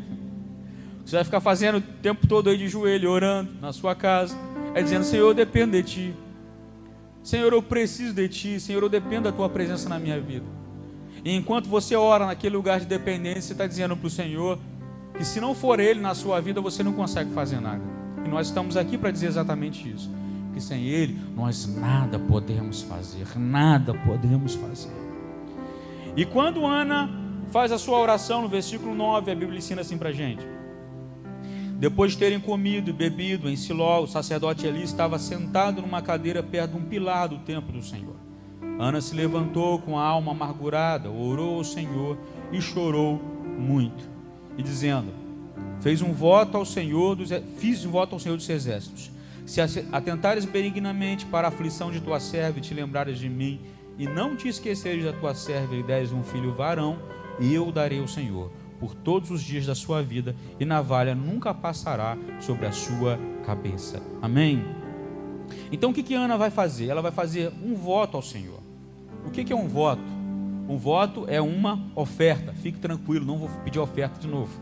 Você 1.05 1.15
vai 1.15 1.23
ficar 1.23 1.41
fazendo 1.41 1.77
o 1.77 1.81
tempo 1.81 2.27
todo 2.27 2.49
aí 2.49 2.57
de 2.57 2.67
joelho, 2.67 3.09
orando 3.09 3.51
na 3.59 3.73
sua 3.73 3.95
casa, 3.95 4.35
é 4.73 4.81
dizendo: 4.81 5.03
Senhor, 5.03 5.27
eu 5.27 5.33
dependo 5.33 5.73
de 5.73 5.83
Ti. 5.83 6.13
Senhor, 7.23 7.53
eu 7.53 7.61
preciso 7.61 8.13
de 8.13 8.27
Ti. 8.27 8.59
Senhor, 8.59 8.81
eu 8.81 8.89
dependo 8.89 9.23
da 9.23 9.31
Tua 9.31 9.49
presença 9.49 9.87
na 9.87 9.99
minha 9.99 10.19
vida. 10.19 10.45
E 11.23 11.35
enquanto 11.35 11.67
você 11.67 11.95
ora 11.95 12.25
naquele 12.25 12.55
lugar 12.55 12.79
de 12.79 12.85
dependência, 12.87 13.41
você 13.41 13.51
está 13.53 13.67
dizendo 13.67 13.95
para 13.95 14.07
o 14.07 14.09
Senhor 14.09 14.57
que 15.15 15.23
se 15.23 15.39
não 15.39 15.53
for 15.53 15.79
Ele 15.79 15.99
na 15.99 16.15
sua 16.15 16.41
vida, 16.41 16.59
você 16.59 16.81
não 16.81 16.93
consegue 16.93 17.31
fazer 17.31 17.59
nada. 17.59 17.83
E 18.25 18.27
nós 18.27 18.47
estamos 18.47 18.75
aqui 18.75 18.97
para 18.97 19.11
dizer 19.11 19.27
exatamente 19.27 19.87
isso. 19.87 20.09
Que 20.53 20.61
sem 20.61 20.83
Ele 20.83 21.19
nós 21.35 21.65
nada 21.67 22.19
podemos 22.19 22.81
fazer, 22.81 23.27
nada 23.37 23.93
podemos 23.93 24.55
fazer. 24.55 24.91
E 26.15 26.25
quando 26.25 26.65
Ana 26.65 27.09
faz 27.51 27.71
a 27.71 27.77
sua 27.77 27.99
oração 27.99 28.41
no 28.41 28.49
versículo 28.49 28.93
9, 28.93 29.31
a 29.31 29.35
Bíblia 29.35 29.59
ensina 29.59 29.81
assim 29.81 29.97
para 29.97 30.11
gente. 30.11 30.45
Depois 31.81 32.11
de 32.11 32.19
terem 32.19 32.39
comido 32.39 32.91
e 32.91 32.93
bebido 32.93 33.49
em 33.49 33.55
Siló, 33.55 34.03
o 34.03 34.07
sacerdote 34.07 34.67
Eli 34.67 34.83
estava 34.83 35.17
sentado 35.17 35.81
numa 35.81 36.01
cadeira 36.01 36.43
perto 36.43 36.73
de 36.73 36.77
um 36.77 36.85
pilar 36.85 37.27
do 37.27 37.39
templo 37.39 37.73
do 37.73 37.83
Senhor. 37.83 38.15
Ana 38.79 39.01
se 39.01 39.15
levantou 39.15 39.79
com 39.79 39.97
a 39.97 40.03
alma 40.03 40.31
amargurada, 40.31 41.09
orou 41.09 41.57
ao 41.57 41.63
Senhor 41.63 42.17
e 42.51 42.61
chorou 42.61 43.19
muito, 43.57 44.03
e 44.57 44.63
dizendo: 44.63 45.11
Fez 45.79 46.01
um 46.01 46.13
voto 46.13 46.55
ao 46.55 46.65
Senhor 46.65 47.15
dos, 47.15 47.29
fiz 47.57 47.83
um 47.83 47.89
voto 47.89 48.13
ao 48.13 48.19
Senhor 48.19 48.35
dos 48.37 48.47
exércitos. 48.47 49.11
Se 49.51 49.59
atentares 49.59 50.45
benignamente 50.45 51.25
para 51.25 51.45
a 51.45 51.49
aflição 51.49 51.91
de 51.91 51.99
tua 51.99 52.21
serva 52.21 52.59
e 52.59 52.61
te 52.61 52.73
lembrares 52.73 53.19
de 53.19 53.27
mim, 53.27 53.59
e 53.97 54.07
não 54.07 54.33
te 54.33 54.47
esqueceres 54.47 55.03
da 55.03 55.11
tua 55.11 55.35
serva 55.35 55.75
e 55.75 55.83
deres 55.83 56.13
um 56.13 56.23
filho 56.23 56.53
varão, 56.53 56.97
eu 57.37 57.67
o 57.67 57.71
darei 57.71 57.99
ao 57.99 58.07
Senhor 58.07 58.49
por 58.79 58.95
todos 58.95 59.29
os 59.29 59.43
dias 59.43 59.65
da 59.65 59.75
sua 59.75 60.01
vida, 60.01 60.33
e 60.57 60.63
navalha 60.63 61.13
nunca 61.13 61.53
passará 61.53 62.17
sobre 62.39 62.65
a 62.65 62.71
sua 62.71 63.19
cabeça. 63.45 64.01
Amém? 64.21 64.63
Então 65.69 65.89
o 65.89 65.93
que, 65.93 66.01
que 66.01 66.13
Ana 66.13 66.37
vai 66.37 66.49
fazer? 66.49 66.87
Ela 66.87 67.01
vai 67.01 67.11
fazer 67.11 67.51
um 67.61 67.75
voto 67.75 68.15
ao 68.15 68.23
Senhor. 68.23 68.61
O 69.25 69.31
que, 69.31 69.43
que 69.43 69.51
é 69.51 69.55
um 69.55 69.67
voto? 69.67 70.01
Um 70.69 70.77
voto 70.77 71.25
é 71.27 71.41
uma 71.41 71.77
oferta. 71.93 72.53
Fique 72.53 72.79
tranquilo, 72.79 73.25
não 73.25 73.37
vou 73.37 73.49
pedir 73.65 73.79
oferta 73.79 74.17
de 74.17 74.29
novo. 74.29 74.57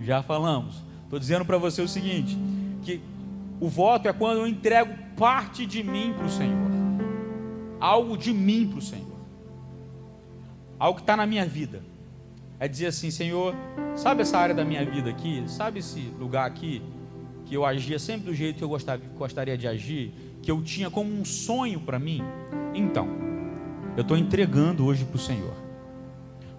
Já 0.00 0.24
falamos. 0.24 0.82
Estou 1.04 1.20
dizendo 1.20 1.44
para 1.44 1.56
você 1.56 1.80
o 1.80 1.86
seguinte: 1.86 2.36
que 2.82 3.00
o 3.60 3.68
voto 3.68 4.08
é 4.08 4.12
quando 4.12 4.38
eu 4.38 4.46
entrego 4.46 4.92
parte 5.16 5.66
de 5.66 5.82
mim 5.82 6.14
para 6.16 6.26
o 6.26 6.30
Senhor, 6.30 6.70
algo 7.78 8.16
de 8.16 8.32
mim 8.32 8.66
para 8.68 8.78
o 8.78 8.82
Senhor, 8.82 9.06
algo 10.78 10.96
que 10.96 11.02
está 11.02 11.16
na 11.16 11.26
minha 11.26 11.46
vida 11.46 11.82
é 12.60 12.68
dizer 12.68 12.86
assim: 12.86 13.10
Senhor, 13.10 13.54
sabe 13.96 14.20
essa 14.20 14.38
área 14.38 14.54
da 14.54 14.64
minha 14.64 14.84
vida 14.84 15.08
aqui? 15.08 15.42
Sabe 15.48 15.80
esse 15.80 16.00
lugar 16.18 16.46
aqui? 16.46 16.82
Que 17.46 17.56
eu 17.56 17.64
agia 17.64 17.98
sempre 17.98 18.26
do 18.26 18.34
jeito 18.34 18.58
que 18.58 18.64
eu 18.64 18.68
gostaria 19.16 19.56
de 19.56 19.66
agir? 19.66 20.12
Que 20.42 20.50
eu 20.50 20.62
tinha 20.62 20.90
como 20.90 21.10
um 21.10 21.24
sonho 21.24 21.80
para 21.80 21.98
mim? 21.98 22.22
Então, 22.74 23.08
eu 23.96 24.02
estou 24.02 24.16
entregando 24.16 24.84
hoje 24.84 25.04
para 25.06 25.16
o 25.16 25.18
Senhor, 25.18 25.54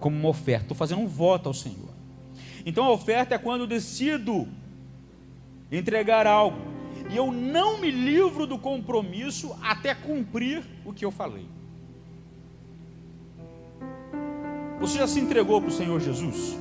como 0.00 0.16
uma 0.16 0.28
oferta, 0.28 0.64
estou 0.64 0.76
fazendo 0.76 1.00
um 1.00 1.06
voto 1.06 1.48
ao 1.48 1.54
Senhor. 1.54 1.90
Então, 2.66 2.84
a 2.84 2.90
oferta 2.90 3.36
é 3.36 3.38
quando 3.38 3.62
eu 3.62 3.66
decido 3.66 4.46
entregar 5.70 6.26
algo, 6.26 6.58
e 7.12 7.16
eu 7.16 7.30
não 7.30 7.78
me 7.78 7.90
livro 7.90 8.46
do 8.46 8.58
compromisso 8.58 9.54
até 9.60 9.94
cumprir 9.94 10.64
o 10.82 10.94
que 10.94 11.04
eu 11.04 11.10
falei. 11.10 11.44
Você 14.80 14.96
já 14.98 15.06
se 15.06 15.20
entregou 15.20 15.60
para 15.60 15.68
o 15.68 15.72
Senhor 15.72 16.00
Jesus? 16.00 16.58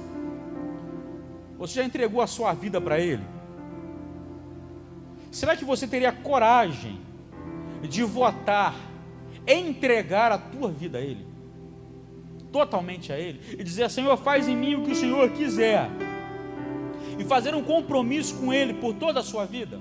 Você 1.58 1.76
já 1.76 1.86
entregou 1.86 2.22
a 2.22 2.28
sua 2.28 2.54
vida 2.54 2.82
para 2.82 3.00
Ele? 3.00 3.24
Será 5.32 5.56
que 5.56 5.64
você 5.64 5.88
teria 5.88 6.12
coragem 6.12 7.00
de 7.88 8.04
votar, 8.04 8.76
entregar 9.48 10.34
a 10.34 10.38
tua 10.38 10.70
vida 10.70 10.98
a 10.98 11.02
Ele? 11.02 11.26
Totalmente 12.52 13.14
a 13.14 13.18
Ele? 13.18 13.40
E 13.58 13.64
dizer, 13.64 13.90
Senhor, 13.90 14.18
faz 14.18 14.50
em 14.50 14.58
mim 14.58 14.76
o 14.76 14.84
que 14.84 14.92
o 14.92 14.96
Senhor 14.96 15.30
quiser. 15.30 15.90
E 17.18 17.24
fazer 17.24 17.56
um 17.56 17.64
compromisso 17.64 18.36
com 18.36 18.54
Ele 18.54 18.74
por 18.74 18.94
toda 18.96 19.22
a 19.22 19.24
sua 19.24 19.46
vida? 19.46 19.80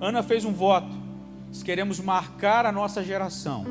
Ana 0.00 0.22
fez 0.22 0.44
um 0.44 0.52
voto. 0.52 0.94
Se 1.52 1.64
queremos 1.64 1.98
marcar 1.98 2.66
a 2.66 2.72
nossa 2.72 3.02
geração, 3.02 3.64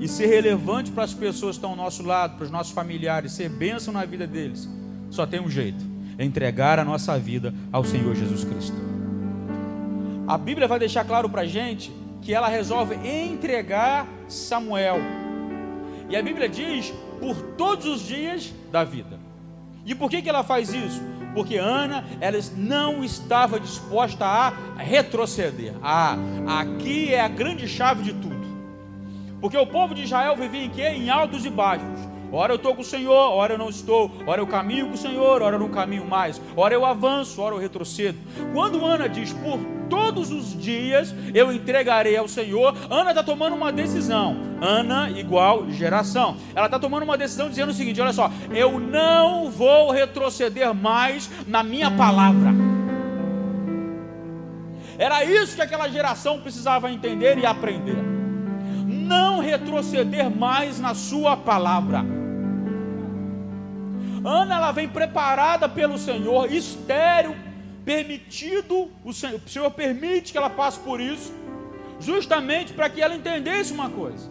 e 0.00 0.08
ser 0.08 0.26
relevante 0.26 0.90
para 0.90 1.04
as 1.04 1.12
pessoas 1.12 1.56
que 1.56 1.58
estão 1.58 1.70
ao 1.70 1.76
nosso 1.76 2.02
lado, 2.02 2.36
para 2.36 2.44
os 2.44 2.50
nossos 2.50 2.72
familiares, 2.72 3.32
ser 3.32 3.50
bênção 3.50 3.92
na 3.92 4.04
vida 4.06 4.26
deles, 4.26 4.68
só 5.10 5.26
tem 5.26 5.40
um 5.40 5.50
jeito: 5.50 5.84
entregar 6.18 6.78
a 6.78 6.84
nossa 6.84 7.18
vida 7.18 7.54
ao 7.70 7.84
Senhor 7.84 8.14
Jesus 8.14 8.42
Cristo. 8.42 8.76
A 10.26 10.38
Bíblia 10.38 10.66
vai 10.66 10.78
deixar 10.78 11.04
claro 11.04 11.28
para 11.28 11.42
a 11.42 11.46
gente 11.46 11.92
que 12.22 12.32
ela 12.32 12.48
resolve 12.48 12.94
entregar 13.06 14.06
Samuel. 14.26 14.98
E 16.08 16.16
a 16.16 16.22
Bíblia 16.22 16.48
diz 16.48 16.92
por 17.20 17.36
todos 17.56 17.84
os 17.84 18.00
dias 18.00 18.52
da 18.72 18.82
vida. 18.82 19.18
E 19.84 19.94
por 19.94 20.10
que, 20.10 20.22
que 20.22 20.28
ela 20.28 20.42
faz 20.42 20.72
isso? 20.72 21.02
Porque 21.34 21.56
Ana, 21.56 22.04
ela 22.20 22.38
não 22.56 23.04
estava 23.04 23.60
disposta 23.60 24.24
a 24.24 24.52
retroceder. 24.76 25.74
Ah, 25.82 26.16
aqui 26.60 27.12
é 27.14 27.20
a 27.20 27.28
grande 27.28 27.68
chave 27.68 28.02
de 28.02 28.12
tudo. 28.14 28.40
Porque 29.40 29.56
o 29.56 29.66
povo 29.66 29.94
de 29.94 30.02
Israel 30.02 30.36
vivia 30.36 30.64
em 30.64 30.70
quê? 30.70 30.88
Em 30.88 31.08
altos 31.08 31.44
e 31.44 31.50
baixos. 31.50 32.10
Ora 32.32 32.52
eu 32.52 32.56
estou 32.56 32.74
com 32.74 32.82
o 32.82 32.84
Senhor, 32.84 33.32
ora 33.32 33.54
eu 33.54 33.58
não 33.58 33.68
estou. 33.68 34.10
Ora 34.26 34.40
eu 34.40 34.46
caminho 34.46 34.88
com 34.88 34.94
o 34.94 34.98
Senhor, 34.98 35.42
ora 35.42 35.56
eu 35.56 35.60
não 35.60 35.68
caminho 35.68 36.06
mais. 36.06 36.40
Ora 36.56 36.74
eu 36.74 36.84
avanço, 36.84 37.40
ora 37.40 37.54
eu 37.54 37.58
retrocedo. 37.58 38.18
Quando 38.52 38.84
Ana 38.84 39.08
diz, 39.08 39.32
por 39.32 39.58
todos 39.90 40.30
os 40.30 40.58
dias 40.58 41.14
eu 41.34 41.52
entregarei 41.52 42.16
ao 42.16 42.28
Senhor, 42.28 42.74
Ana 42.88 43.10
está 43.10 43.22
tomando 43.22 43.54
uma 43.54 43.70
decisão. 43.70 44.36
Ana 44.62 45.10
igual 45.10 45.68
geração. 45.70 46.36
Ela 46.54 46.66
está 46.66 46.78
tomando 46.78 47.02
uma 47.02 47.18
decisão 47.18 47.50
dizendo 47.50 47.70
o 47.70 47.74
seguinte: 47.74 48.00
olha 48.00 48.12
só, 48.12 48.30
eu 48.54 48.78
não 48.78 49.50
vou 49.50 49.90
retroceder 49.90 50.72
mais 50.72 51.28
na 51.46 51.62
minha 51.62 51.90
palavra. 51.90 52.54
Era 54.96 55.24
isso 55.24 55.56
que 55.56 55.62
aquela 55.62 55.88
geração 55.88 56.40
precisava 56.40 56.90
entender 56.90 57.36
e 57.38 57.44
aprender 57.44 58.20
não 59.10 59.40
retroceder 59.40 60.30
mais 60.30 60.78
na 60.78 60.94
sua 60.94 61.36
palavra. 61.36 62.04
Ana 64.24 64.54
ela 64.54 64.70
vem 64.70 64.88
preparada 64.88 65.68
pelo 65.68 65.98
Senhor, 65.98 66.52
estéreo, 66.52 67.34
permitido, 67.90 68.88
o 69.04 69.12
Senhor, 69.12 69.40
o 69.44 69.48
Senhor 69.48 69.68
permite 69.72 70.30
que 70.30 70.38
ela 70.38 70.48
passe 70.48 70.78
por 70.78 71.00
isso, 71.00 71.34
justamente 71.98 72.72
para 72.72 72.88
que 72.88 73.02
ela 73.02 73.16
entendesse 73.16 73.72
uma 73.72 73.90
coisa. 73.90 74.30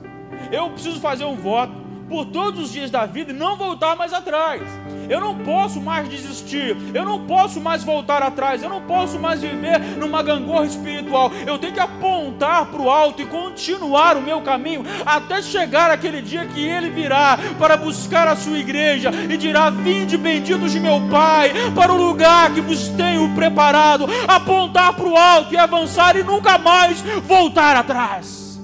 Eu 0.50 0.70
preciso 0.70 1.02
fazer 1.02 1.26
um 1.26 1.36
voto 1.36 1.74
por 2.08 2.28
todos 2.28 2.62
os 2.62 2.72
dias 2.72 2.90
da 2.90 3.06
vida 3.06 3.32
e 3.32 3.36
não 3.36 3.58
voltar 3.58 3.98
mais 3.98 4.14
atrás. 4.14 4.62
Eu 5.10 5.20
não 5.20 5.36
posso 5.40 5.82
mais 5.82 6.08
desistir. 6.08 6.78
Eu 6.94 7.04
não 7.04 7.26
posso 7.26 7.60
mais 7.60 7.84
voltar 7.84 8.22
atrás. 8.22 8.62
Eu 8.62 8.70
não 8.70 8.82
posso 8.82 9.20
mais 9.20 9.42
viver 9.42 9.80
numa 9.98 10.22
gangorra 10.22 10.66
espiritual. 10.66 11.32
Eu 11.46 11.58
tenho 11.58 11.74
que 11.74 11.80
apontar 11.80 12.68
para 12.68 12.82
o 12.82 12.90
alto 12.90 13.22
e 13.22 13.26
continuar 13.26 14.16
o 14.16 14.22
meu 14.22 14.42
caminho 14.42 14.84
até 15.06 15.42
chegar 15.42 15.90
aquele 15.90 16.22
dia 16.22 16.46
que 16.46 16.64
Ele 16.64 16.90
virá 16.90 17.38
para 17.58 17.76
buscar 17.76 18.28
a 18.28 18.36
sua 18.36 18.58
igreja 18.58 19.12
e 19.30 19.36
dirá: 19.36 19.70
Vinde 19.70 20.18
benditos 20.18 20.72
de 20.72 20.80
meu 20.80 21.02
Pai 21.10 21.52
para 21.74 21.92
o 21.92 21.98
lugar 21.98 22.54
que 22.54 22.62
vos 22.62 22.90
tenho 22.90 23.34
preparado. 23.34 24.06
Apontar 24.28 24.94
para 24.94 25.08
o 25.08 25.18
alto 25.18 25.54
e 25.54 25.58
avançar 25.58 26.16
e 26.16 26.24
nunca 26.24 26.58
mais 26.58 27.02
voltar 27.26 27.76
atrás. 27.76 28.60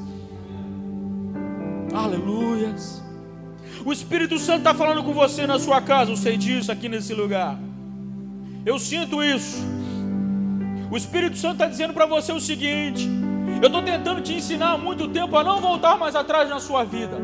Aleluias. 1.93 3.04
O 3.85 3.93
Espírito 3.93 4.39
Santo 4.39 4.57
está 4.57 4.73
falando 4.73 5.03
com 5.03 5.13
você 5.13 5.45
na 5.45 5.59
sua 5.59 5.79
casa, 5.79 6.11
eu 6.11 6.17
sei 6.17 6.35
disso 6.37 6.71
aqui 6.71 6.89
nesse 6.89 7.13
lugar. 7.13 7.55
Eu 8.65 8.79
sinto 8.79 9.23
isso. 9.23 9.63
O 10.89 10.97
Espírito 10.97 11.37
Santo 11.37 11.53
está 11.53 11.67
dizendo 11.67 11.93
para 11.93 12.07
você 12.07 12.31
o 12.31 12.39
seguinte: 12.39 13.07
eu 13.61 13.67
estou 13.67 13.83
tentando 13.83 14.21
te 14.21 14.33
ensinar 14.33 14.71
há 14.71 14.77
muito 14.77 15.07
tempo 15.09 15.37
a 15.37 15.43
não 15.43 15.61
voltar 15.61 15.99
mais 15.99 16.15
atrás 16.15 16.49
na 16.49 16.59
sua 16.59 16.83
vida. 16.83 17.15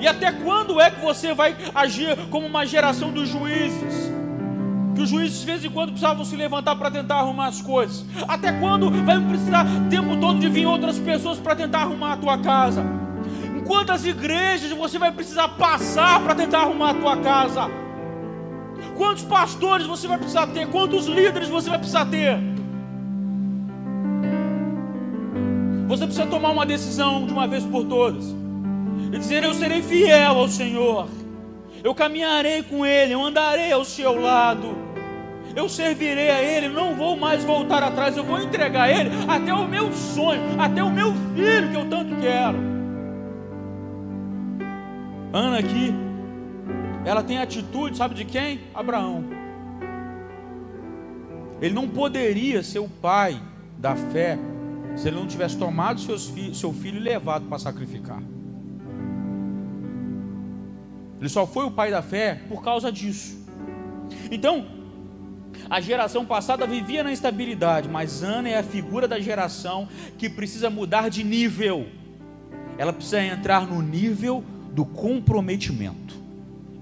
E 0.00 0.08
até 0.08 0.32
quando 0.32 0.80
é 0.80 0.90
que 0.90 1.00
você 1.02 1.34
vai 1.34 1.54
agir 1.74 2.16
como 2.30 2.46
uma 2.46 2.64
geração 2.64 3.12
dos 3.12 3.28
juízes? 3.28 4.10
Que 4.94 5.02
os 5.02 5.10
juízes 5.10 5.40
de 5.40 5.44
vez 5.44 5.62
em 5.62 5.70
quando 5.70 5.90
precisavam 5.90 6.24
se 6.24 6.34
levantar 6.34 6.76
para 6.76 6.90
tentar 6.90 7.16
arrumar 7.16 7.48
as 7.48 7.60
coisas. 7.60 8.06
Até 8.26 8.52
quando 8.52 8.90
vai 9.04 9.20
precisar 9.20 9.66
tempo 9.90 10.16
todo 10.16 10.38
de 10.38 10.48
vir 10.48 10.64
outras 10.64 10.98
pessoas 10.98 11.38
para 11.38 11.54
tentar 11.54 11.80
arrumar 11.80 12.14
a 12.14 12.16
tua 12.16 12.38
casa? 12.38 13.05
Quantas 13.66 14.04
igrejas 14.04 14.70
você 14.70 14.98
vai 14.98 15.12
precisar 15.12 15.48
passar 15.48 16.22
para 16.22 16.34
tentar 16.34 16.60
arrumar 16.60 16.90
a 16.90 16.94
tua 16.94 17.16
casa? 17.18 17.68
Quantos 18.96 19.24
pastores 19.24 19.86
você 19.86 20.06
vai 20.06 20.16
precisar 20.16 20.46
ter? 20.46 20.66
Quantos 20.68 21.06
líderes 21.06 21.48
você 21.48 21.68
vai 21.68 21.78
precisar 21.78 22.06
ter? 22.06 22.38
Você 25.88 26.04
precisa 26.04 26.26
tomar 26.26 26.50
uma 26.50 26.66
decisão 26.66 27.26
de 27.26 27.32
uma 27.32 27.46
vez 27.46 27.64
por 27.64 27.84
todas 27.84 28.34
e 29.12 29.18
dizer: 29.18 29.44
Eu 29.44 29.54
serei 29.54 29.82
fiel 29.82 30.38
ao 30.38 30.48
Senhor, 30.48 31.08
eu 31.84 31.94
caminharei 31.94 32.62
com 32.62 32.84
Ele, 32.84 33.12
eu 33.12 33.22
andarei 33.22 33.70
ao 33.72 33.84
seu 33.84 34.20
lado, 34.20 34.76
eu 35.54 35.68
servirei 35.68 36.30
a 36.30 36.42
Ele, 36.42 36.68
não 36.68 36.94
vou 36.94 37.16
mais 37.16 37.44
voltar 37.44 37.82
atrás, 37.82 38.16
eu 38.16 38.24
vou 38.24 38.40
entregar 38.40 38.84
a 38.84 38.90
Ele 38.90 39.10
até 39.28 39.52
o 39.52 39.66
meu 39.66 39.92
sonho, 39.92 40.42
até 40.58 40.82
o 40.82 40.90
meu 40.90 41.12
filho 41.34 41.70
que 41.70 41.76
eu 41.76 41.88
tanto 41.88 42.16
quero. 42.16 42.75
Ana 45.36 45.58
aqui, 45.58 45.92
ela 47.04 47.22
tem 47.22 47.36
atitude, 47.36 47.98
sabe 47.98 48.14
de 48.14 48.24
quem? 48.24 48.62
Abraão. 48.74 49.22
Ele 51.60 51.74
não 51.74 51.86
poderia 51.86 52.62
ser 52.62 52.78
o 52.78 52.88
pai 52.88 53.38
da 53.76 53.94
fé 53.94 54.38
se 54.96 55.08
ele 55.08 55.16
não 55.16 55.26
tivesse 55.26 55.58
tomado 55.58 56.00
seus 56.00 56.26
fi 56.26 56.54
seu 56.54 56.72
filho 56.72 56.96
e 56.96 57.00
levado 57.00 57.44
para 57.50 57.58
sacrificar. 57.58 58.22
Ele 61.20 61.28
só 61.28 61.46
foi 61.46 61.66
o 61.66 61.70
pai 61.70 61.90
da 61.90 62.00
fé 62.00 62.40
por 62.48 62.62
causa 62.62 62.90
disso. 62.90 63.36
Então, 64.30 64.64
a 65.68 65.82
geração 65.82 66.24
passada 66.24 66.66
vivia 66.66 67.04
na 67.04 67.12
instabilidade, 67.12 67.90
mas 67.90 68.22
Ana 68.22 68.48
é 68.48 68.58
a 68.58 68.62
figura 68.62 69.06
da 69.06 69.20
geração 69.20 69.86
que 70.16 70.30
precisa 70.30 70.70
mudar 70.70 71.10
de 71.10 71.22
nível. 71.22 71.88
Ela 72.78 72.90
precisa 72.90 73.22
entrar 73.22 73.66
no 73.66 73.82
nível 73.82 74.42
do 74.76 74.84
comprometimento. 74.84 76.14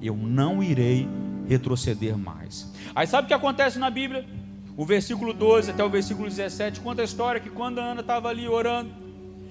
Eu 0.03 0.17
não 0.17 0.61
irei 0.61 1.09
retroceder 1.49 2.19
mais. 2.19 2.69
Aí 2.93 3.07
sabe 3.07 3.27
o 3.27 3.29
que 3.29 3.35
acontece 3.35 3.79
na 3.79 3.89
Bíblia? 3.89 4.27
O 4.77 4.85
versículo 4.85 5.33
12 5.33 5.71
até 5.71 5.85
o 5.85 5.89
versículo 5.89 6.29
17 6.29 6.81
conta 6.81 7.03
a 7.03 7.05
história 7.05 7.41
que 7.41 7.49
quando 7.49 7.79
a 7.79 7.85
Ana 7.85 8.01
estava 8.01 8.29
ali 8.29 8.49
orando, 8.49 8.91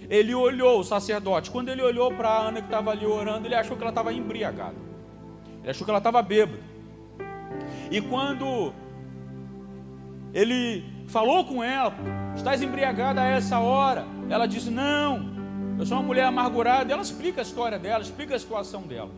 ele 0.09 0.35
olhou 0.35 0.81
o 0.81 0.83
sacerdote. 0.83 1.49
Quando 1.49 1.69
ele 1.69 1.81
olhou 1.81 2.11
para 2.11 2.27
a 2.27 2.47
Ana 2.49 2.59
que 2.59 2.67
estava 2.67 2.91
ali 2.91 3.05
orando, 3.05 3.47
ele 3.47 3.55
achou 3.55 3.77
que 3.77 3.81
ela 3.81 3.91
estava 3.91 4.11
embriagada. 4.11 4.75
Ele 5.61 5.71
achou 5.71 5.85
que 5.85 5.91
ela 5.91 5.99
estava 5.99 6.21
bêbada. 6.21 6.59
E 7.89 8.01
quando 8.01 8.73
ele 10.33 10.83
falou 11.07 11.45
com 11.45 11.63
ela, 11.63 11.93
estás 12.35 12.61
embriagada 12.61 13.21
a 13.21 13.25
essa 13.25 13.59
hora? 13.59 14.05
Ela 14.29 14.45
disse: 14.45 14.69
Não, 14.69 15.32
eu 15.77 15.85
sou 15.85 15.97
uma 15.97 16.03
mulher 16.03 16.25
amargurada. 16.25 16.91
Ela 16.91 17.01
explica 17.01 17.41
a 17.41 17.43
história 17.43 17.79
dela, 17.79 18.01
explica 18.01 18.35
a 18.35 18.39
situação 18.39 18.83
dela. 18.83 19.11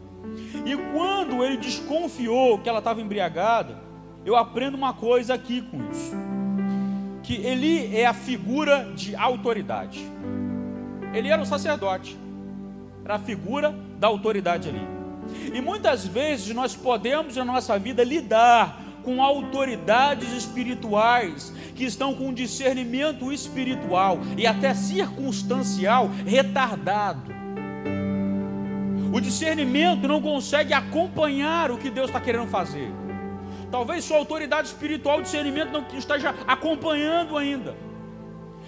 E 0.65 0.75
quando 0.93 1.43
ele 1.43 1.57
desconfiou 1.57 2.59
que 2.59 2.69
ela 2.69 2.79
estava 2.79 3.01
embriagada, 3.01 3.77
eu 4.25 4.35
aprendo 4.35 4.75
uma 4.75 4.93
coisa 4.93 5.33
aqui 5.33 5.61
com 5.61 5.77
isso: 5.91 6.15
que 7.23 7.35
ele 7.35 7.95
é 7.95 8.05
a 8.05 8.13
figura 8.13 8.91
de 8.95 9.15
autoridade. 9.15 10.05
Ele 11.13 11.29
era 11.29 11.41
o 11.41 11.45
sacerdote, 11.45 12.17
era 13.03 13.15
a 13.15 13.19
figura 13.19 13.73
da 13.99 14.07
autoridade 14.07 14.69
ali. 14.69 14.85
E 15.53 15.61
muitas 15.61 16.05
vezes 16.05 16.53
nós 16.53 16.75
podemos 16.75 17.35
na 17.35 17.45
nossa 17.45 17.79
vida 17.79 18.03
lidar 18.03 18.84
com 19.05 19.21
autoridades 19.21 20.33
espirituais 20.33 21.53
que 21.75 21.85
estão 21.85 22.15
com 22.15 22.33
discernimento 22.33 23.31
espiritual 23.31 24.19
e 24.35 24.47
até 24.47 24.73
circunstancial 24.73 26.09
retardado. 26.25 27.33
O 29.13 29.21
discernimento 29.21 30.07
não 30.07 30.21
consegue 30.21 30.73
acompanhar 30.73 31.71
o 31.71 31.77
que 31.77 31.89
Deus 31.89 32.07
está 32.07 32.19
querendo 32.19 32.47
fazer. 32.47 32.91
Talvez 33.71 34.03
sua 34.03 34.17
autoridade 34.17 34.67
espiritual, 34.67 35.19
o 35.19 35.21
discernimento 35.21 35.71
não 35.71 35.85
esteja 35.97 36.33
acompanhando 36.47 37.37
ainda. 37.37 37.75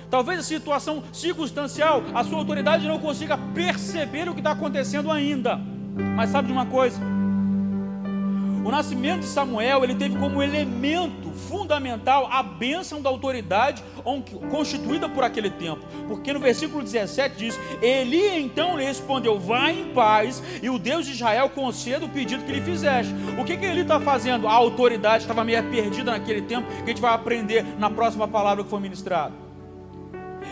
Talvez 0.10 0.40
a 0.40 0.44
situação 0.44 1.04
circunstancial, 1.12 2.02
a 2.14 2.24
sua 2.24 2.38
autoridade 2.38 2.88
não 2.88 3.00
consiga 3.00 3.38
perceber 3.54 4.30
o 4.30 4.34
que 4.34 4.40
está 4.40 4.52
acontecendo 4.52 5.12
ainda. 5.12 5.60
Mas 6.16 6.30
sabe 6.30 6.48
de 6.48 6.54
uma 6.54 6.66
coisa? 6.66 7.17
O 8.64 8.72
nascimento 8.72 9.22
de 9.22 9.28
Samuel, 9.28 9.84
ele 9.84 9.96
teve 9.96 10.18
como 10.18 10.42
elemento 10.42 11.32
fundamental 11.48 12.28
a 12.32 12.44
bênção 12.44 13.02
da 13.02 13.10
autoridade 13.10 13.84
constituída 14.50 15.08
por 15.08 15.24
aquele 15.24 15.50
tempo. 15.50 15.86
Porque 16.08 16.34
no 16.34 16.40
versículo 16.40 16.84
17 16.84 17.36
diz: 17.38 17.60
Eli 17.82 18.40
então 18.40 18.78
lhe 18.78 18.84
respondeu: 18.84 19.40
Vá 19.40 19.72
em 19.72 19.94
paz, 19.94 20.44
e 20.62 20.70
o 20.70 20.78
Deus 20.78 21.06
de 21.06 21.14
Israel 21.14 21.50
conceda 21.50 22.06
o 22.06 22.10
pedido 22.10 22.44
que 22.44 22.52
lhe 22.52 22.62
fizeste. 22.62 23.14
O 23.40 23.46
que, 23.46 23.58
que 23.58 23.66
ele 23.66 23.82
está 23.82 24.00
fazendo? 24.00 24.48
A 24.48 24.54
autoridade 24.54 25.24
estava 25.24 25.44
meio 25.44 25.64
perdida 25.70 26.12
naquele 26.12 26.42
tempo, 26.42 26.68
que 26.68 26.84
a 26.84 26.88
gente 26.88 27.02
vai 27.02 27.14
aprender 27.14 27.66
na 27.78 27.90
próxima 27.90 28.28
palavra 28.28 28.64
que 28.64 28.70
foi 28.70 28.80
ministrada. 28.80 29.47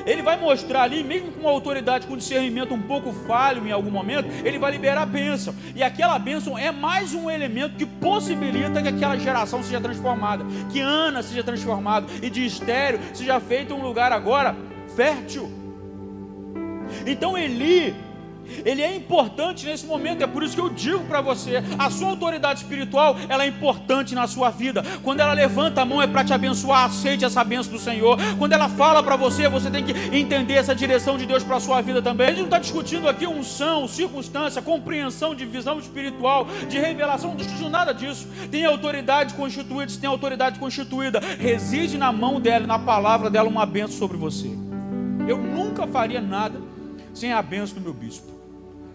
Ele 0.06 0.22
vai 0.22 0.38
mostrar 0.38 0.84
ali, 0.84 1.04
mesmo 1.04 1.32
com 1.32 1.42
uma 1.42 1.50
autoridade, 1.50 2.06
com 2.08 2.16
discernimento 2.16 2.74
um 2.74 2.82
pouco 2.82 3.12
falho 3.12 3.66
em 3.68 3.72
algum 3.72 3.90
momento, 3.90 4.30
ele 4.46 4.60
vai 4.60 4.72
liberar 4.72 5.02
a 5.02 5.06
bênção. 5.06 5.56
E 5.76 5.82
aquela 5.82 6.20
bênção 6.20 6.58
é 6.58 6.72
mais 6.72 7.14
um 7.14 7.30
elemento 7.30 7.76
que 7.76 7.86
possibilita 7.86 8.82
que 8.82 8.88
aquela 8.88 9.18
geração 9.18 9.64
seja 9.64 9.82
transformada, 9.82 10.46
que 10.72 10.80
Ana 10.80 11.24
seja 11.24 11.44
transformada 11.44 12.08
e 12.22 12.30
de 12.30 12.46
estéreo 12.46 13.00
seja 13.14 13.40
feito 13.40 13.74
um 13.74 13.82
lugar 13.82 14.12
agora 14.12 14.56
fértil. 14.96 15.52
Então 17.06 17.38
Eli 17.38 18.05
ele 18.66 18.82
é 18.82 18.96
importante 18.96 19.66
nesse 19.66 19.86
momento, 19.86 20.24
é 20.24 20.28
por 20.28 20.44
isso 20.44 20.56
que 20.56 20.62
eu 20.62 20.70
digo 20.70 21.04
para 21.06 21.22
você: 21.22 21.64
a 21.78 21.90
sua 21.90 22.10
autoridade 22.10 22.62
espiritual 22.62 23.16
ela 23.30 23.44
é 23.44 23.48
importante 23.48 24.16
na 24.16 24.28
sua 24.28 24.50
vida. 24.50 24.84
Quando 25.04 25.20
ela 25.20 25.34
levanta 25.34 25.82
a 25.82 25.86
mão 25.86 26.02
é 26.02 26.08
para 26.08 26.24
te 26.24 26.34
abençoar, 26.34 26.86
aceite 26.86 27.26
essa 27.26 27.44
bênção 27.44 27.72
do 27.72 27.80
Senhor. 27.80 28.18
Quando 28.38 28.54
ela 28.54 28.70
fala 28.70 29.02
para 29.02 29.16
você, 29.16 29.48
você 29.50 29.70
tem 29.70 29.84
que 29.84 29.94
entender 30.16 30.54
essa 30.54 30.76
direção 30.76 31.18
de 31.18 31.26
Deus 31.26 31.44
para 31.44 31.58
a 31.58 31.60
sua 31.60 31.82
vida 31.82 32.02
também. 32.02 32.28
A 32.28 32.30
gente 32.30 32.40
não 32.40 32.46
está 32.46 32.60
discutindo 32.60 33.08
aqui 33.08 33.26
unção, 33.26 33.88
circunstância, 33.88 34.62
compreensão 34.62 35.34
de 35.36 35.46
visão 35.46 35.80
espiritual, 35.80 36.48
de 36.68 36.78
revelação, 36.78 37.32
não 37.32 37.38
discutindo 37.38 37.70
nada 37.70 37.94
disso. 37.94 38.28
Tem 38.52 38.66
autoridade 38.66 39.34
constituída, 39.34 39.90
se 39.90 40.00
tem 40.00 40.10
autoridade 40.10 40.60
constituída, 40.60 41.20
reside 41.40 41.98
na 41.98 42.12
mão 42.12 42.40
dela, 42.40 42.68
na 42.68 42.80
palavra 42.80 43.30
dela, 43.30 43.50
uma 43.50 43.66
bênção 43.66 43.98
sobre 43.98 44.18
você. 44.18 44.50
Eu 45.28 45.38
nunca 45.38 45.88
faria 45.88 46.22
nada 46.22 46.75
sem 47.16 47.34
a 47.34 47.42
bênção 47.42 47.80
do 47.80 47.82
meu 47.82 47.94
bispo 47.94 48.36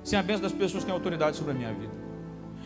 sem 0.03 0.19
a 0.19 0.23
bênção 0.23 0.43
das 0.43 0.53
pessoas 0.53 0.83
que 0.83 0.87
têm 0.87 0.95
autoridade 0.95 1.37
sobre 1.37 1.53
a 1.53 1.55
minha 1.55 1.73
vida. 1.73 1.93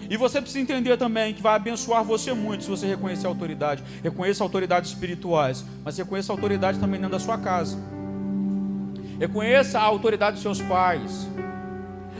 E 0.08 0.16
você 0.16 0.40
precisa 0.40 0.60
entender 0.60 0.96
também 0.96 1.32
que 1.32 1.42
vai 1.42 1.54
abençoar 1.54 2.04
você 2.04 2.32
muito 2.32 2.64
se 2.64 2.70
você 2.70 2.86
reconhecer 2.86 3.26
a 3.26 3.30
autoridade. 3.30 3.82
Reconheça 4.02 4.44
autoridades 4.44 4.90
espirituais, 4.90 5.64
mas 5.84 5.96
reconheça 5.96 6.32
a 6.32 6.34
autoridade 6.34 6.78
também 6.78 7.00
dentro 7.00 7.12
da 7.12 7.20
sua 7.20 7.38
casa. 7.38 7.78
Reconheça 9.18 9.78
a 9.78 9.82
autoridade 9.82 10.34
dos 10.34 10.42
seus 10.42 10.60
pais. 10.60 11.28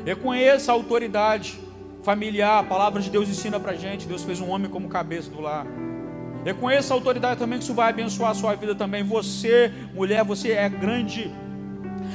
Reconheça 0.05 0.73
a 0.73 0.75
autoridade 0.75 1.59
familiar. 2.03 2.61
A 2.61 2.63
palavra 2.63 3.03
de 3.03 3.11
Deus 3.11 3.29
ensina 3.29 3.61
pra 3.61 3.75
gente. 3.75 4.07
Deus 4.07 4.23
fez 4.23 4.41
um 4.41 4.49
homem 4.49 4.71
como 4.71 4.89
cabeça 4.89 5.31
do 5.31 5.41
lar. 5.41 5.67
Reconheça 6.45 6.95
a 6.95 6.97
autoridade 6.97 7.41
também, 7.41 7.59
que 7.59 7.65
isso 7.65 7.75
vai 7.75 7.91
abençoar 7.91 8.31
a 8.31 8.35
sua 8.35 8.55
vida 8.55 8.75
também. 8.75 9.03
Você, 9.03 9.73
mulher, 9.95 10.25
você 10.25 10.53
é 10.53 10.69
grande 10.69 11.31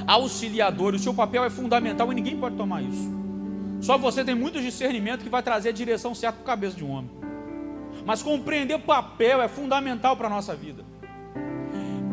auxiliador, 0.09 0.95
o 0.95 0.99
seu 0.99 1.13
papel 1.13 1.43
é 1.43 1.51
fundamental 1.51 2.11
e 2.11 2.15
ninguém 2.15 2.35
pode 2.35 2.55
tomar 2.55 2.81
isso. 2.81 3.07
Só 3.79 3.95
você 3.95 4.25
tem 4.25 4.33
muito 4.33 4.59
discernimento 4.59 5.23
que 5.23 5.29
vai 5.29 5.43
trazer 5.43 5.69
a 5.69 5.71
direção 5.71 6.15
certa 6.15 6.39
para 6.39 6.51
a 6.51 6.55
cabeça 6.55 6.75
de 6.75 6.83
um 6.83 6.89
homem. 6.89 7.11
Mas 8.05 8.23
compreender 8.23 8.79
papel 8.79 9.39
é 9.39 9.47
fundamental 9.47 10.17
para 10.17 10.25
a 10.25 10.29
nossa 10.29 10.55
vida. 10.55 10.83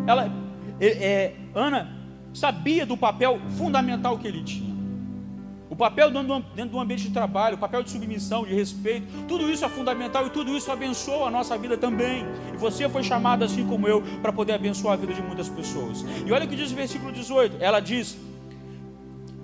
Ela, 0.06 0.30
é, 0.78 0.86
é, 0.86 1.36
Ana 1.54 1.90
sabia 2.34 2.84
do 2.84 2.98
papel 2.98 3.40
fundamental 3.56 4.18
que 4.18 4.28
ele 4.28 4.44
tinha. 4.44 4.75
O 5.76 5.78
papel 5.78 6.10
dentro 6.10 6.70
do 6.70 6.80
ambiente 6.80 7.02
de 7.02 7.10
trabalho, 7.10 7.56
o 7.56 7.58
papel 7.58 7.82
de 7.82 7.90
submissão, 7.90 8.46
de 8.46 8.54
respeito, 8.54 9.06
tudo 9.28 9.50
isso 9.50 9.62
é 9.62 9.68
fundamental 9.68 10.26
e 10.26 10.30
tudo 10.30 10.56
isso 10.56 10.72
abençoa 10.72 11.28
a 11.28 11.30
nossa 11.30 11.58
vida 11.58 11.76
também. 11.76 12.24
E 12.54 12.56
você 12.56 12.88
foi 12.88 13.02
chamado, 13.02 13.44
assim 13.44 13.66
como 13.66 13.86
eu, 13.86 14.02
para 14.22 14.32
poder 14.32 14.54
abençoar 14.54 14.94
a 14.94 14.96
vida 14.96 15.12
de 15.12 15.20
muitas 15.20 15.50
pessoas. 15.50 16.02
E 16.24 16.32
olha 16.32 16.46
o 16.46 16.48
que 16.48 16.56
diz 16.56 16.72
o 16.72 16.74
versículo 16.74 17.12
18: 17.12 17.58
ela 17.60 17.78
diz 17.78 18.16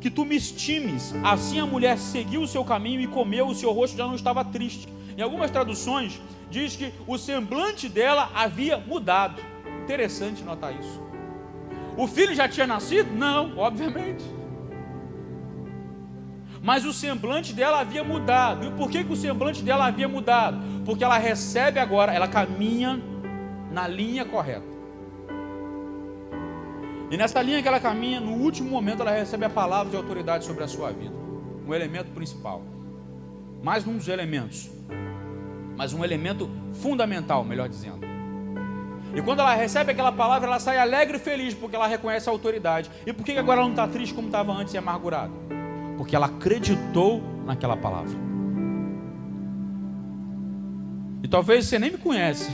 que 0.00 0.08
tu 0.08 0.24
me 0.24 0.34
estimes. 0.34 1.14
Assim 1.22 1.60
a 1.60 1.66
mulher 1.66 1.98
seguiu 1.98 2.40
o 2.40 2.48
seu 2.48 2.64
caminho 2.64 3.02
e 3.02 3.06
comeu, 3.06 3.48
o 3.48 3.54
seu 3.54 3.70
rosto 3.70 3.94
já 3.94 4.06
não 4.06 4.14
estava 4.14 4.42
triste. 4.42 4.88
Em 5.18 5.20
algumas 5.20 5.50
traduções, 5.50 6.18
diz 6.50 6.74
que 6.74 6.94
o 7.06 7.18
semblante 7.18 7.90
dela 7.90 8.30
havia 8.34 8.78
mudado. 8.78 9.42
Interessante 9.84 10.42
notar 10.42 10.74
isso. 10.80 10.98
O 11.94 12.06
filho 12.06 12.34
já 12.34 12.48
tinha 12.48 12.66
nascido? 12.66 13.12
Não, 13.12 13.58
obviamente 13.58 14.24
mas 16.62 16.85
o 16.85 16.92
semblante 16.92 17.53
dela 17.53 17.81
havia 17.81 18.05
mudado. 18.05 18.66
E 18.66 18.70
por 18.70 18.88
que, 18.88 19.03
que 19.03 19.12
o 19.12 19.16
semblante 19.16 19.62
dela 19.62 19.87
havia 19.87 20.09
mudado? 20.09 20.59
Porque 20.85 21.03
ela 21.03 21.18
recebe 21.18 21.81
agora, 21.81 22.14
ela 22.14 22.29
caminha 22.29 23.03
na 23.72 23.88
linha 23.88 24.25
correta. 24.25 24.70
E 27.11 27.16
nessa 27.16 27.42
linha 27.42 27.61
que 27.61 27.68
ela 27.68 27.81
caminha, 27.81 28.20
no 28.20 28.33
último 28.33 28.70
momento 28.70 29.03
ela 29.03 29.11
recebe 29.11 29.44
a 29.44 29.51
palavra 29.51 29.90
de 29.90 29.96
autoridade 29.96 30.44
sobre 30.44 30.62
a 30.62 30.68
sua 30.68 30.92
vida. 30.92 31.14
Um 31.66 31.75
elemento 31.75 32.12
principal. 32.12 32.62
Mais 33.62 33.87
um 33.87 33.96
dos 33.96 34.07
elementos. 34.07 34.70
Mas 35.77 35.92
um 35.92 36.05
elemento 36.05 36.48
fundamental, 36.75 37.44
melhor 37.44 37.68
dizendo. 37.68 38.07
E 39.14 39.20
quando 39.20 39.40
ela 39.40 39.55
recebe 39.55 39.90
aquela 39.90 40.12
palavra, 40.12 40.48
ela 40.48 40.61
sai 40.61 40.79
alegre 40.79 41.16
e 41.16 41.20
feliz, 41.20 41.55
porque 41.55 41.77
ela 41.77 41.87
reconhece 41.87 42.29
a 42.29 42.33
autoridade. 42.33 42.90
E 43.05 43.12
por 43.12 43.25
que 43.27 43.37
agora 43.37 43.61
ela 43.61 43.68
não 43.68 43.75
está 43.75 43.87
triste 43.88 44.14
como 44.14 44.29
estava 44.29 44.53
antes 44.53 44.72
e 44.72 44.79
amargurada? 44.79 45.33
Porque 45.96 46.16
ela 46.16 46.26
acreditou 46.26 47.22
naquela 47.44 47.76
palavra. 47.76 48.16
E 51.22 51.28
talvez 51.28 51.66
você 51.66 51.78
nem 51.78 51.92
me 51.92 51.98
conhece. 51.98 52.50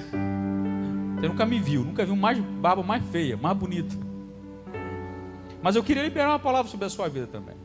Você 1.16 1.28
nunca 1.28 1.46
me 1.46 1.58
viu, 1.58 1.84
nunca 1.84 2.04
viu 2.04 2.14
mais 2.14 2.38
barba 2.38 2.82
mais 2.82 3.04
feia, 3.06 3.36
mais 3.36 3.56
bonita. 3.56 3.96
Mas 5.62 5.74
eu 5.74 5.82
queria 5.82 6.02
liberar 6.02 6.30
uma 6.30 6.38
palavra 6.38 6.70
sobre 6.70 6.86
a 6.86 6.90
sua 6.90 7.08
vida 7.08 7.26
também. 7.26 7.56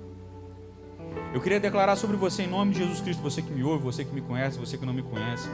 Eu 1.33 1.41
queria 1.41 1.59
declarar 1.59 1.95
sobre 1.95 2.17
você 2.17 2.43
em 2.43 2.47
nome 2.47 2.73
de 2.73 2.79
Jesus 2.79 3.01
Cristo, 3.01 3.21
você 3.21 3.41
que 3.41 3.51
me 3.51 3.63
ouve, 3.63 3.83
você 3.83 4.03
que 4.03 4.13
me 4.13 4.21
conhece, 4.21 4.57
você 4.57 4.77
que 4.77 4.85
não 4.85 4.93
me 4.93 5.03
conhece. 5.03 5.47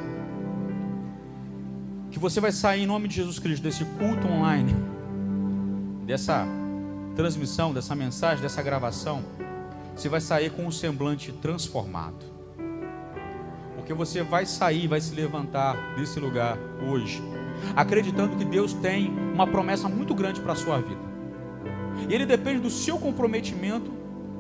Que 2.12 2.20
você 2.20 2.40
vai 2.40 2.52
sair 2.52 2.84
em 2.84 2.86
nome 2.86 3.08
de 3.08 3.16
Jesus 3.16 3.40
Cristo 3.40 3.64
desse 3.64 3.84
culto 3.86 4.28
online, 4.28 4.74
dessa 6.06 6.46
transmissão, 7.16 7.74
dessa 7.74 7.96
mensagem, 7.96 8.42
dessa 8.42 8.62
gravação 8.62 9.24
você 10.00 10.08
vai 10.08 10.22
sair 10.22 10.50
com 10.50 10.66
um 10.66 10.72
semblante 10.72 11.34
transformado. 11.34 12.26
Porque 13.76 13.94
você 13.94 14.24
vai 14.24 14.46
sair, 14.46 14.88
vai 14.88 15.02
se 15.02 15.14
levantar 15.14 15.76
desse 15.98 16.22
lugar 16.22 16.58
hoje, 16.90 17.22
acreditando 17.76 18.38
que 18.38 18.46
Deus 18.46 18.74
tem 18.74 19.10
uma 19.34 19.46
promessa 19.46 19.90
muito 19.90 20.16
grande 20.16 20.40
para 20.40 20.54
a 20.54 20.56
sua 20.56 20.80
vida. 20.80 21.02
E 22.08 22.14
Ele 22.14 22.26
depende 22.26 22.62
do 22.62 22.70
seu 22.70 22.98
comprometimento 22.98 23.92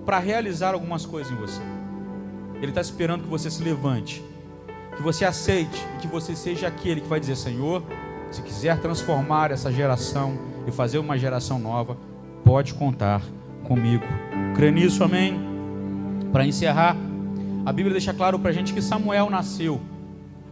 para 0.05 0.17
realizar 0.17 0.73
algumas 0.73 1.05
coisas 1.05 1.29
em 1.29 1.35
você. 1.35 1.61
Ele 2.55 2.71
está 2.71 2.79
esperando 2.79 3.23
que 3.23 3.29
você 3.29 3.51
se 3.51 3.61
levante, 3.61 4.23
que 4.95 5.03
você 5.03 5.25
aceite 5.25 5.85
e 5.97 6.01
que 6.01 6.07
você 6.07 6.37
seja 6.37 6.67
aquele 6.67 7.01
que 7.01 7.07
vai 7.07 7.19
dizer: 7.19 7.35
Senhor, 7.35 7.83
se 8.31 8.41
quiser 8.41 8.79
transformar 8.79 9.51
essa 9.51 9.69
geração 9.69 10.39
e 10.65 10.71
fazer 10.71 10.99
uma 10.99 11.17
geração 11.17 11.59
nova, 11.59 11.97
pode 12.45 12.73
contar 12.73 13.21
comigo. 13.65 14.05
Crê 14.55 14.71
nisso, 14.71 15.03
amém? 15.03 15.48
Para 16.31 16.45
encerrar, 16.45 16.95
a 17.65 17.73
Bíblia 17.73 17.93
deixa 17.93 18.13
claro 18.13 18.37
para 18.37 18.51
a 18.51 18.53
gente 18.53 18.73
que 18.73 18.81
Samuel 18.81 19.29
nasceu, 19.29 19.81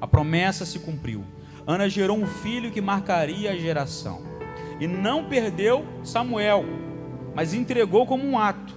a 0.02 0.08
promessa 0.08 0.66
se 0.66 0.80
cumpriu. 0.80 1.24
Ana 1.66 1.88
gerou 1.88 2.18
um 2.18 2.26
filho 2.26 2.72
que 2.72 2.82
marcaria 2.82 3.52
a 3.52 3.56
geração. 3.56 4.22
E 4.80 4.88
não 4.88 5.26
perdeu 5.26 5.86
Samuel, 6.04 6.66
mas 7.36 7.54
entregou 7.54 8.06
como 8.06 8.26
um 8.26 8.40
ato. 8.40 8.74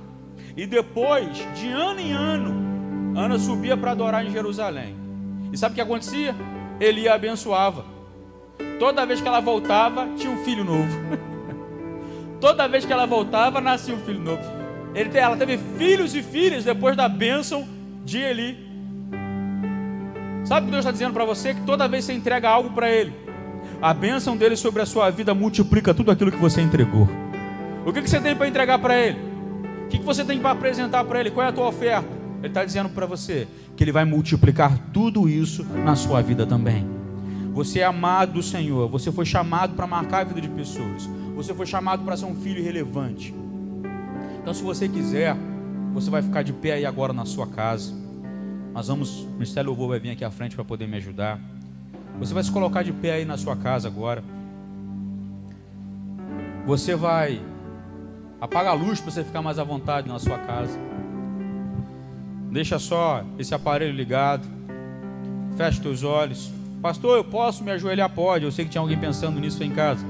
E 0.57 0.67
depois, 0.67 1.29
de 1.55 1.69
ano 1.69 2.01
em 2.01 2.13
ano, 2.13 3.19
Ana 3.19 3.39
subia 3.39 3.77
para 3.77 3.93
adorar 3.93 4.25
em 4.25 4.31
Jerusalém. 4.31 4.97
E 5.53 5.59
sabe 5.59 5.73
o 5.73 5.75
que 5.77 5.81
acontecia? 5.81 6.35
Ele 6.79 7.09
a 7.09 7.15
abençoava. 7.15 7.85
Toda 8.79 9.07
vez 9.07 9.21
que 9.21 9.29
ela 9.29 9.41
voltava, 9.41 10.09
tinha 10.17 10.33
um 10.33 10.45
filho 10.45 10.65
novo. 10.65 10.99
Toda 12.41 12.69
vez 12.69 12.85
que 12.85 12.93
ela 12.93 13.07
voltava, 13.07 13.61
nascia 13.61 13.95
um 13.95 13.99
filho 13.99 14.21
novo. 14.21 14.60
Ele, 14.95 15.17
ela 15.17 15.37
teve 15.37 15.59
filhos 15.79 16.15
e 16.15 16.23
filhas 16.23 16.65
depois 16.65 16.97
da 16.97 17.09
bênção 17.09 17.67
de 18.05 18.19
Eli. 18.19 18.59
Sabe 20.45 20.63
o 20.63 20.65
que 20.67 20.71
Deus 20.73 20.81
está 20.81 20.91
dizendo 20.91 21.13
para 21.13 21.25
você? 21.25 21.55
Que 21.55 21.61
toda 21.61 21.87
vez 21.87 22.05
que 22.05 22.13
você 22.13 22.19
entrega 22.19 22.49
algo 22.49 22.71
para 22.71 22.91
Ele, 22.91 23.13
a 23.81 23.95
bênção 23.95 24.37
dele 24.37 24.57
sobre 24.57 24.83
a 24.83 24.87
sua 24.87 25.11
vida 25.11 25.33
multiplica 25.35 25.95
tudo 25.95 26.11
aquilo 26.11 26.33
que 26.33 26.39
você 26.39 26.61
entregou. 26.61 27.09
O 27.87 27.93
que, 27.93 28.03
que 28.03 28.11
você 28.11 28.21
tem 28.21 28.35
para 28.35 28.49
entregar 28.49 28.79
para 28.79 28.99
Ele? 28.99 29.19
O 29.85 29.89
que, 29.89 29.99
que 29.99 30.05
você 30.05 30.25
tem 30.25 30.39
para 30.39 30.51
apresentar 30.51 31.05
para 31.05 31.21
Ele? 31.21 31.31
Qual 31.31 31.45
é 31.45 31.51
a 31.51 31.53
tua 31.53 31.69
oferta? 31.69 32.09
Ele 32.39 32.49
está 32.49 32.65
dizendo 32.65 32.89
para 32.89 33.07
você 33.07 33.47
que 33.77 33.85
Ele 33.85 33.93
vai 33.93 34.05
multiplicar 34.05 34.77
tudo 34.93 35.29
isso 35.29 35.65
na 35.85 35.95
sua 35.95 36.21
vida 36.21 36.47
também. 36.47 36.87
Você 37.53 37.81
é 37.81 37.85
amado 37.85 38.35
do 38.35 38.43
Senhor, 38.43 38.89
você 38.89 39.11
foi 39.11 39.27
chamado 39.27 39.75
para 39.75 39.87
marcar 39.87 40.21
a 40.21 40.25
vida 40.25 40.41
de 40.41 40.49
pessoas, 40.49 41.09
você 41.35 41.53
foi 41.53 41.67
chamado 41.67 42.05
para 42.05 42.17
ser 42.17 42.25
um 42.25 42.35
filho 42.35 42.63
relevante. 42.63 43.35
Então, 44.41 44.55
se 44.55 44.63
você 44.63 44.89
quiser, 44.89 45.37
você 45.93 46.11
vai 46.11 46.23
ficar 46.23 46.43
de 46.43 46.53
pé 46.53 46.73
aí 46.73 46.87
agora 46.87 47.13
na 47.13 47.25
sua 47.25 47.47
casa. 47.47 47.93
Nós 48.73 48.89
vamos, 48.89 49.25
o 49.25 49.33
Ministério 49.33 49.69
Louvor 49.69 49.89
vai 49.89 49.99
vir 49.99 50.11
aqui 50.11 50.25
à 50.25 50.31
frente 50.31 50.55
para 50.55 50.65
poder 50.65 50.87
me 50.87 50.97
ajudar. 50.97 51.39
Você 52.19 52.33
vai 52.33 52.43
se 52.43 52.51
colocar 52.51 52.83
de 52.83 52.93
pé 52.93 53.13
aí 53.13 53.25
na 53.25 53.37
sua 53.37 53.57
casa 53.57 53.89
agora. 53.89 54.23
Você 56.67 56.95
vai 56.95 57.41
apagar 58.41 58.73
a 58.73 58.77
luz 58.77 59.01
para 59.01 59.11
você 59.11 59.25
ficar 59.25 59.43
mais 59.43 59.59
à 59.59 59.65
vontade 59.65 60.09
na 60.09 60.19
sua 60.19 60.39
casa. 60.39 60.79
Deixa 62.51 62.79
só 62.79 63.25
esse 63.39 63.55
aparelho 63.55 63.95
ligado. 63.95 64.47
Feche 65.57 65.81
teus 65.81 66.03
olhos. 66.03 66.51
Pastor, 66.81 67.17
eu 67.17 67.25
posso 67.25 67.63
me 67.63 67.71
ajoelhar? 67.71 68.09
Pode. 68.11 68.45
Eu 68.45 68.53
sei 68.53 68.65
que 68.65 68.71
tinha 68.71 68.81
alguém 68.81 68.99
pensando 68.99 69.39
nisso 69.41 69.63
em 69.63 69.71
casa. 69.71 70.05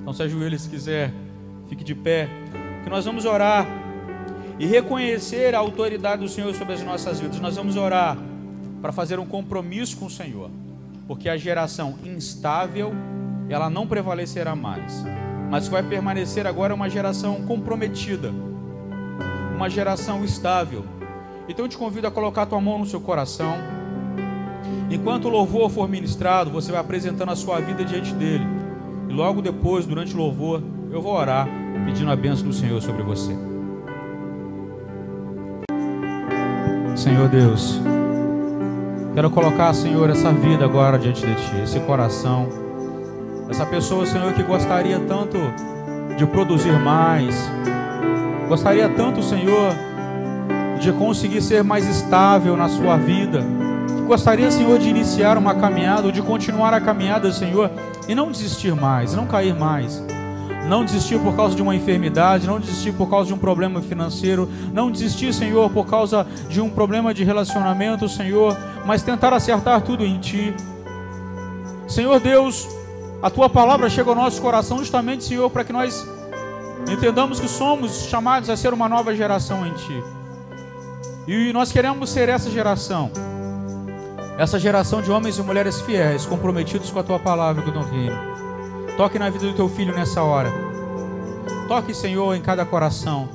Então 0.00 0.12
se 0.12 0.22
ajoelhe 0.22 0.58
se 0.58 0.68
quiser. 0.68 1.12
Fique 1.68 1.84
de 1.84 1.94
pé 1.94 2.28
que 2.86 2.90
nós 2.90 3.04
vamos 3.04 3.24
orar 3.24 3.66
e 4.60 4.64
reconhecer 4.64 5.56
a 5.56 5.58
autoridade 5.58 6.22
do 6.22 6.28
Senhor 6.28 6.54
sobre 6.54 6.74
as 6.74 6.82
nossas 6.84 7.18
vidas. 7.18 7.40
Nós 7.40 7.56
vamos 7.56 7.74
orar 7.74 8.16
para 8.80 8.92
fazer 8.92 9.18
um 9.18 9.26
compromisso 9.26 9.96
com 9.96 10.06
o 10.06 10.10
Senhor, 10.10 10.48
porque 11.08 11.28
a 11.28 11.36
geração 11.36 11.98
instável, 12.04 12.94
ela 13.48 13.68
não 13.68 13.88
prevalecerá 13.88 14.54
mais, 14.54 15.04
mas 15.50 15.66
vai 15.66 15.82
permanecer 15.82 16.46
agora 16.46 16.72
uma 16.72 16.88
geração 16.88 17.42
comprometida, 17.42 18.32
uma 19.56 19.68
geração 19.68 20.24
estável. 20.24 20.84
Então 21.48 21.64
eu 21.64 21.68
te 21.68 21.76
convido 21.76 22.06
a 22.06 22.10
colocar 22.12 22.46
tua 22.46 22.60
mão 22.60 22.78
no 22.78 22.86
seu 22.86 23.00
coração. 23.00 23.56
Enquanto 24.88 25.24
o 25.24 25.28
louvor 25.28 25.70
for 25.70 25.88
ministrado, 25.88 26.52
você 26.52 26.70
vai 26.70 26.80
apresentando 26.80 27.32
a 27.32 27.36
sua 27.36 27.58
vida 27.58 27.84
diante 27.84 28.14
dele. 28.14 28.46
E 29.08 29.12
logo 29.12 29.42
depois, 29.42 29.86
durante 29.86 30.14
o 30.14 30.18
louvor, 30.18 30.62
eu 30.92 31.02
vou 31.02 31.14
orar 31.14 31.65
pedindo 31.86 32.10
a 32.10 32.16
bênção 32.16 32.48
do 32.48 32.52
Senhor 32.52 32.82
sobre 32.82 33.02
você. 33.04 33.32
Senhor 36.96 37.28
Deus, 37.28 37.80
quero 39.14 39.30
colocar, 39.30 39.72
Senhor, 39.72 40.10
essa 40.10 40.32
vida 40.32 40.64
agora 40.64 40.98
diante 40.98 41.24
de 41.24 41.34
Ti, 41.34 41.60
esse 41.62 41.78
coração, 41.80 42.48
essa 43.48 43.64
pessoa, 43.64 44.04
Senhor, 44.04 44.32
que 44.32 44.42
gostaria 44.42 44.98
tanto 44.98 45.38
de 46.16 46.26
produzir 46.26 46.72
mais, 46.80 47.48
gostaria 48.48 48.88
tanto, 48.88 49.22
Senhor, 49.22 49.72
de 50.80 50.90
conseguir 50.92 51.40
ser 51.40 51.62
mais 51.62 51.86
estável 51.86 52.56
na 52.56 52.68
sua 52.68 52.96
vida, 52.96 53.44
gostaria, 54.08 54.50
Senhor, 54.50 54.76
de 54.80 54.88
iniciar 54.88 55.38
uma 55.38 55.54
caminhada, 55.54 56.06
ou 56.06 56.12
de 56.12 56.20
continuar 56.20 56.74
a 56.74 56.80
caminhada, 56.80 57.30
Senhor, 57.30 57.70
e 58.08 58.14
não 58.14 58.32
desistir 58.32 58.74
mais, 58.74 59.14
não 59.14 59.26
cair 59.26 59.54
mais 59.54 60.02
não 60.68 60.84
desistir 60.84 61.18
por 61.18 61.34
causa 61.34 61.54
de 61.54 61.62
uma 61.62 61.74
enfermidade, 61.74 62.46
não 62.46 62.58
desistir 62.58 62.92
por 62.92 63.08
causa 63.08 63.28
de 63.28 63.34
um 63.34 63.38
problema 63.38 63.80
financeiro, 63.80 64.48
não 64.72 64.90
desistir, 64.90 65.32
Senhor, 65.32 65.70
por 65.70 65.86
causa 65.86 66.26
de 66.48 66.60
um 66.60 66.68
problema 66.68 67.14
de 67.14 67.24
relacionamento, 67.24 68.08
Senhor, 68.08 68.56
mas 68.84 69.02
tentar 69.02 69.32
acertar 69.32 69.80
tudo 69.82 70.04
em 70.04 70.18
Ti. 70.18 70.54
Senhor 71.88 72.18
Deus, 72.18 72.68
a 73.22 73.30
Tua 73.30 73.48
palavra 73.48 73.88
chega 73.88 74.10
ao 74.10 74.16
nosso 74.16 74.40
coração 74.42 74.78
justamente, 74.78 75.24
Senhor, 75.24 75.48
para 75.50 75.64
que 75.64 75.72
nós 75.72 76.06
entendamos 76.90 77.40
que 77.40 77.48
somos 77.48 78.06
chamados 78.06 78.50
a 78.50 78.56
ser 78.56 78.74
uma 78.74 78.88
nova 78.88 79.14
geração 79.14 79.66
em 79.66 79.72
Ti. 79.72 80.02
E 81.28 81.52
nós 81.52 81.72
queremos 81.72 82.10
ser 82.10 82.28
essa 82.28 82.50
geração. 82.50 83.10
Essa 84.38 84.58
geração 84.58 85.00
de 85.00 85.10
homens 85.10 85.38
e 85.38 85.42
mulheres 85.42 85.80
fiéis, 85.80 86.26
comprometidos 86.26 86.90
com 86.90 86.98
a 86.98 87.02
tua 87.02 87.18
palavra, 87.18 87.62
com 87.62 87.70
o 87.70 87.72
teu 87.72 87.82
reino. 87.82 88.35
Toque 88.96 89.18
na 89.18 89.28
vida 89.28 89.46
do 89.46 89.52
teu 89.52 89.68
filho 89.68 89.94
nessa 89.94 90.22
hora. 90.22 90.50
Toque, 91.68 91.94
Senhor, 91.94 92.34
em 92.34 92.40
cada 92.40 92.64
coração. 92.64 93.28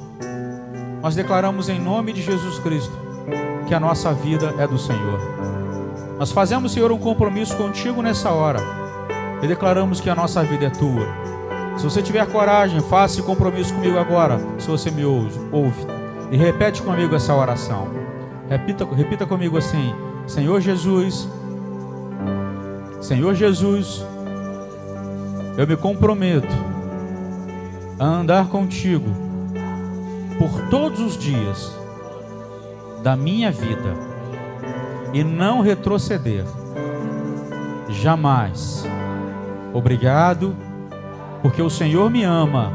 Nós 1.01 1.16
declaramos 1.16 1.70
em 1.70 1.80
nome 1.80 2.14
de 2.14 2.22
Jesus 2.22 2.57
Cristo 2.59 2.93
que 3.68 3.74
a 3.74 3.80
nossa 3.80 4.12
vida 4.14 4.55
é 4.57 4.68
do 4.68 4.78
Senhor. 4.78 5.20
Nós 6.18 6.32
fazemos, 6.32 6.72
Senhor, 6.72 6.91
um 6.91 6.97
compromisso 6.97 7.55
contigo 7.55 8.01
nessa 8.01 8.32
hora 8.32 8.59
e 9.41 9.47
declaramos 9.47 9.99
que 9.99 10.09
a 10.09 10.16
nossa 10.16 10.43
vida 10.43 10.66
é 10.66 10.70
tua. 10.70 11.07
Se 11.78 11.84
você 11.84 12.01
tiver 12.01 12.26
coragem, 12.32 12.82
faça 12.82 13.16
esse 13.16 13.24
compromisso 13.24 13.74
comigo 13.74 13.97
agora, 13.97 14.39
se 14.59 14.68
você 14.68 14.91
me 14.91 15.05
ouve, 15.05 15.39
ouve. 15.51 15.86
E 16.32 16.38
repete 16.38 16.82
comigo 16.82 17.16
essa 17.16 17.34
oração. 17.34 17.88
Repita, 18.49 18.86
repita 18.86 19.26
comigo 19.26 19.57
assim: 19.57 19.93
Senhor 20.28 20.59
Jesus, 20.59 21.28
Senhor 22.99 23.34
Jesus, 23.34 24.05
eu 25.57 25.67
me 25.67 25.75
comprometo 25.75 26.47
a 27.99 28.05
andar 28.05 28.47
contigo 28.47 29.09
por 30.37 30.69
todos 30.69 30.99
os 30.99 31.17
dias 31.17 31.71
da 33.03 33.15
minha 33.15 33.51
vida 33.51 33.93
e 35.13 35.23
não 35.23 35.61
retroceder. 35.61 36.45
Jamais. 37.89 38.85
Obrigado, 39.73 40.55
porque 41.41 41.61
o 41.61 41.69
Senhor 41.69 42.09
me 42.09 42.23
ama 42.23 42.71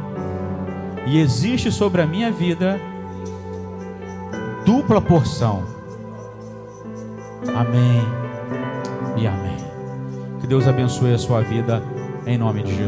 e 1.06 1.18
existe 1.18 1.70
sobre 1.70 2.02
a 2.02 2.06
minha 2.06 2.30
vida 2.30 2.80
dupla 4.64 5.00
porção. 5.00 5.64
Amém 7.54 8.02
e 9.16 9.26
amém. 9.26 9.56
Que 10.40 10.46
Deus 10.46 10.68
abençoe 10.68 11.14
a 11.14 11.18
sua 11.18 11.40
vida 11.40 11.82
em 12.26 12.36
nome 12.36 12.62
de 12.62 12.70
Jesus. 12.70 12.76